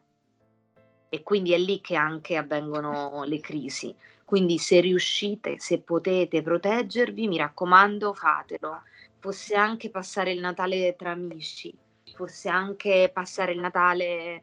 E 1.08 1.22
quindi 1.22 1.54
è 1.54 1.58
lì 1.58 1.80
che 1.80 1.96
anche 1.96 2.36
avvengono 2.36 3.24
le 3.24 3.40
crisi. 3.40 3.96
Quindi 4.22 4.58
se 4.58 4.80
riuscite, 4.80 5.58
se 5.60 5.80
potete 5.80 6.42
proteggervi, 6.42 7.26
mi 7.26 7.38
raccomando, 7.38 8.12
fatelo. 8.12 8.82
Fosse 9.26 9.56
anche 9.56 9.90
passare 9.90 10.30
il 10.30 10.38
Natale 10.38 10.94
tra 10.96 11.10
amici, 11.10 11.76
fosse 12.14 12.48
anche 12.48 13.10
passare 13.12 13.50
il 13.50 13.58
Natale 13.58 14.04
eh, 14.36 14.42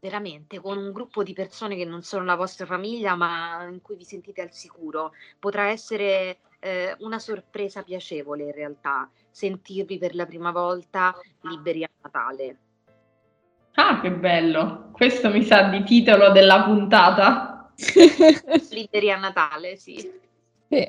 veramente 0.00 0.60
con 0.60 0.78
un 0.78 0.92
gruppo 0.92 1.24
di 1.24 1.32
persone 1.32 1.74
che 1.74 1.84
non 1.84 2.02
sono 2.02 2.22
la 2.24 2.36
vostra 2.36 2.66
famiglia, 2.66 3.16
ma 3.16 3.64
in 3.64 3.82
cui 3.82 3.96
vi 3.96 4.04
sentite 4.04 4.42
al 4.42 4.52
sicuro. 4.52 5.10
Potrà 5.40 5.70
essere 5.70 6.38
eh, 6.60 6.94
una 7.00 7.18
sorpresa 7.18 7.82
piacevole 7.82 8.44
in 8.44 8.52
realtà, 8.52 9.10
sentirvi 9.28 9.98
per 9.98 10.14
la 10.14 10.26
prima 10.26 10.52
volta 10.52 11.16
liberi 11.40 11.82
a 11.82 11.90
Natale. 12.00 12.58
Ah, 13.74 14.00
che 14.00 14.12
bello! 14.12 14.90
Questo 14.92 15.30
mi 15.30 15.42
sa 15.42 15.64
di 15.64 15.82
titolo 15.82 16.30
della 16.30 16.62
puntata. 16.62 17.72
liberi 18.70 19.10
a 19.10 19.18
Natale, 19.18 19.74
sì. 19.74 20.22
Sì. 20.68 20.86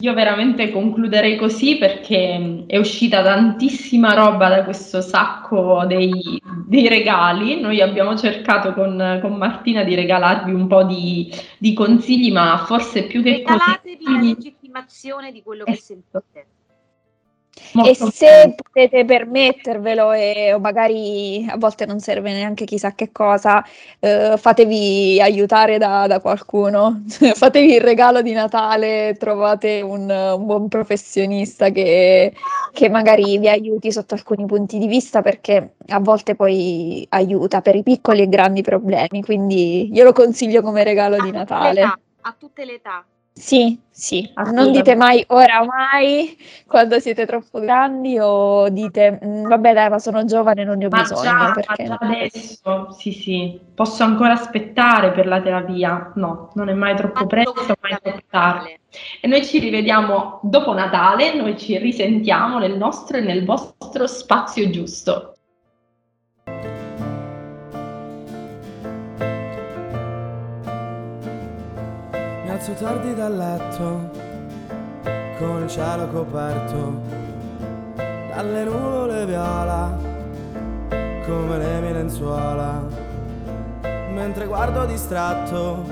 Io 0.00 0.14
veramente 0.14 0.70
concluderei 0.70 1.36
così 1.36 1.76
perché 1.76 2.66
è 2.68 2.76
uscita 2.76 3.20
tantissima 3.20 4.14
roba 4.14 4.48
da 4.48 4.62
questo 4.62 5.00
sacco 5.00 5.84
dei, 5.86 6.40
dei 6.66 6.86
regali. 6.86 7.60
Noi 7.60 7.80
abbiamo 7.80 8.16
cercato 8.16 8.74
con, 8.74 9.18
con, 9.20 9.34
Martina 9.34 9.82
di 9.82 9.96
regalarvi 9.96 10.52
un 10.52 10.68
po' 10.68 10.84
di, 10.84 11.28
di 11.58 11.72
consigli, 11.72 12.30
ma 12.30 12.62
forse 12.64 13.08
più 13.08 13.24
che 13.24 13.38
Regalatevi 13.38 14.04
consigli... 14.04 14.28
la 14.28 14.34
legittimazione 14.36 15.32
di 15.32 15.42
quello 15.42 15.64
che 15.64 15.72
esatto. 15.72 16.22
sentite. 16.32 16.46
Molto 17.72 18.06
e 18.06 18.10
se 18.10 18.54
potete 18.56 19.04
permettervelo 19.04 20.12
e 20.12 20.56
magari 20.60 21.46
a 21.48 21.56
volte 21.56 21.86
non 21.86 22.00
serve 22.00 22.32
neanche 22.32 22.64
chissà 22.64 22.94
che 22.94 23.12
cosa, 23.12 23.64
eh, 24.00 24.34
fatevi 24.36 25.20
aiutare 25.20 25.78
da, 25.78 26.06
da 26.06 26.20
qualcuno, 26.20 27.02
fatevi 27.08 27.74
il 27.74 27.80
regalo 27.80 28.22
di 28.22 28.32
Natale, 28.32 29.16
trovate 29.18 29.80
un, 29.80 30.08
un 30.10 30.46
buon 30.46 30.68
professionista 30.68 31.70
che, 31.70 32.32
che, 32.72 32.88
magari 32.88 33.38
vi 33.38 33.48
aiuti 33.48 33.92
sotto 33.92 34.14
alcuni 34.14 34.46
punti 34.46 34.78
di 34.78 34.86
vista 34.86 35.22
perché 35.22 35.74
a 35.88 36.00
volte 36.00 36.34
poi 36.34 37.06
aiuta 37.10 37.60
per 37.60 37.74
i 37.74 37.82
piccoli 37.82 38.22
e 38.22 38.28
grandi 38.28 38.62
problemi, 38.62 39.22
quindi 39.22 39.90
io 39.92 40.04
lo 40.04 40.12
consiglio 40.12 40.62
come 40.62 40.84
regalo 40.84 41.16
a 41.16 41.22
di 41.22 41.30
Natale. 41.30 41.82
a 41.82 42.34
tutte 42.38 42.64
le 42.64 42.74
età. 42.74 43.04
Sì, 43.38 43.78
sì, 43.90 44.28
non 44.52 44.72
dite 44.72 44.94
mai 44.96 45.24
ora 45.28 45.64
mai 45.64 46.36
quando 46.66 46.98
siete 46.98 47.24
troppo 47.24 47.60
grandi 47.60 48.18
o 48.18 48.68
dite 48.68 49.20
"Mm, 49.24 49.46
vabbè 49.46 49.72
dai, 49.74 49.88
ma 49.90 49.98
sono 49.98 50.24
giovane, 50.24 50.64
non 50.64 50.78
ne 50.78 50.86
ho 50.86 50.88
Ma 50.88 51.00
bisogno 51.02 51.22
già, 51.22 51.36
ma 51.36 51.50
perché 51.52 51.84
già 51.84 51.96
adesso, 52.00 52.90
sì, 52.92 53.12
sì, 53.12 53.60
posso 53.74 54.02
ancora 54.02 54.32
aspettare 54.32 55.12
per 55.12 55.26
la 55.26 55.40
terapia? 55.40 56.12
No, 56.16 56.50
non 56.54 56.68
è 56.68 56.72
mai 56.72 56.96
troppo 56.96 57.26
presto, 57.26 57.74
mai 57.80 57.96
troppo 58.02 58.20
tardi. 58.28 58.76
E 59.20 59.28
noi 59.28 59.44
ci 59.44 59.58
rivediamo 59.58 60.40
dopo 60.42 60.72
Natale, 60.72 61.34
noi 61.34 61.56
ci 61.56 61.76
risentiamo 61.78 62.58
nel 62.58 62.76
nostro 62.76 63.18
e 63.18 63.20
nel 63.20 63.44
vostro 63.44 64.06
spazio 64.06 64.68
giusto. 64.70 65.34
Alzo 72.58 72.72
tardi 72.72 73.14
dal 73.14 73.36
letto, 73.36 74.10
con 75.38 75.62
il 75.62 75.68
cielo 75.68 76.08
coperto, 76.08 77.00
dalle 77.94 78.64
nuvole 78.64 79.26
viola, 79.26 79.96
come 81.24 81.56
le 81.56 81.80
mie 81.80 81.92
lenzuola, 81.92 82.84
mentre 84.12 84.46
guardo 84.46 84.86
distratto, 84.86 85.84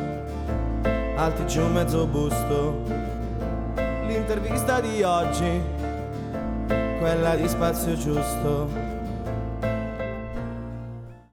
alti 1.14 1.46
giù 1.46 1.64
mezzo 1.68 2.05
busto, 2.07 2.83
l'intervista 4.05 4.81
di 4.81 5.05
oggi, 5.05 5.62
quella 6.98 7.37
di 7.37 7.46
spazio 7.46 7.94
giusto 7.94 8.95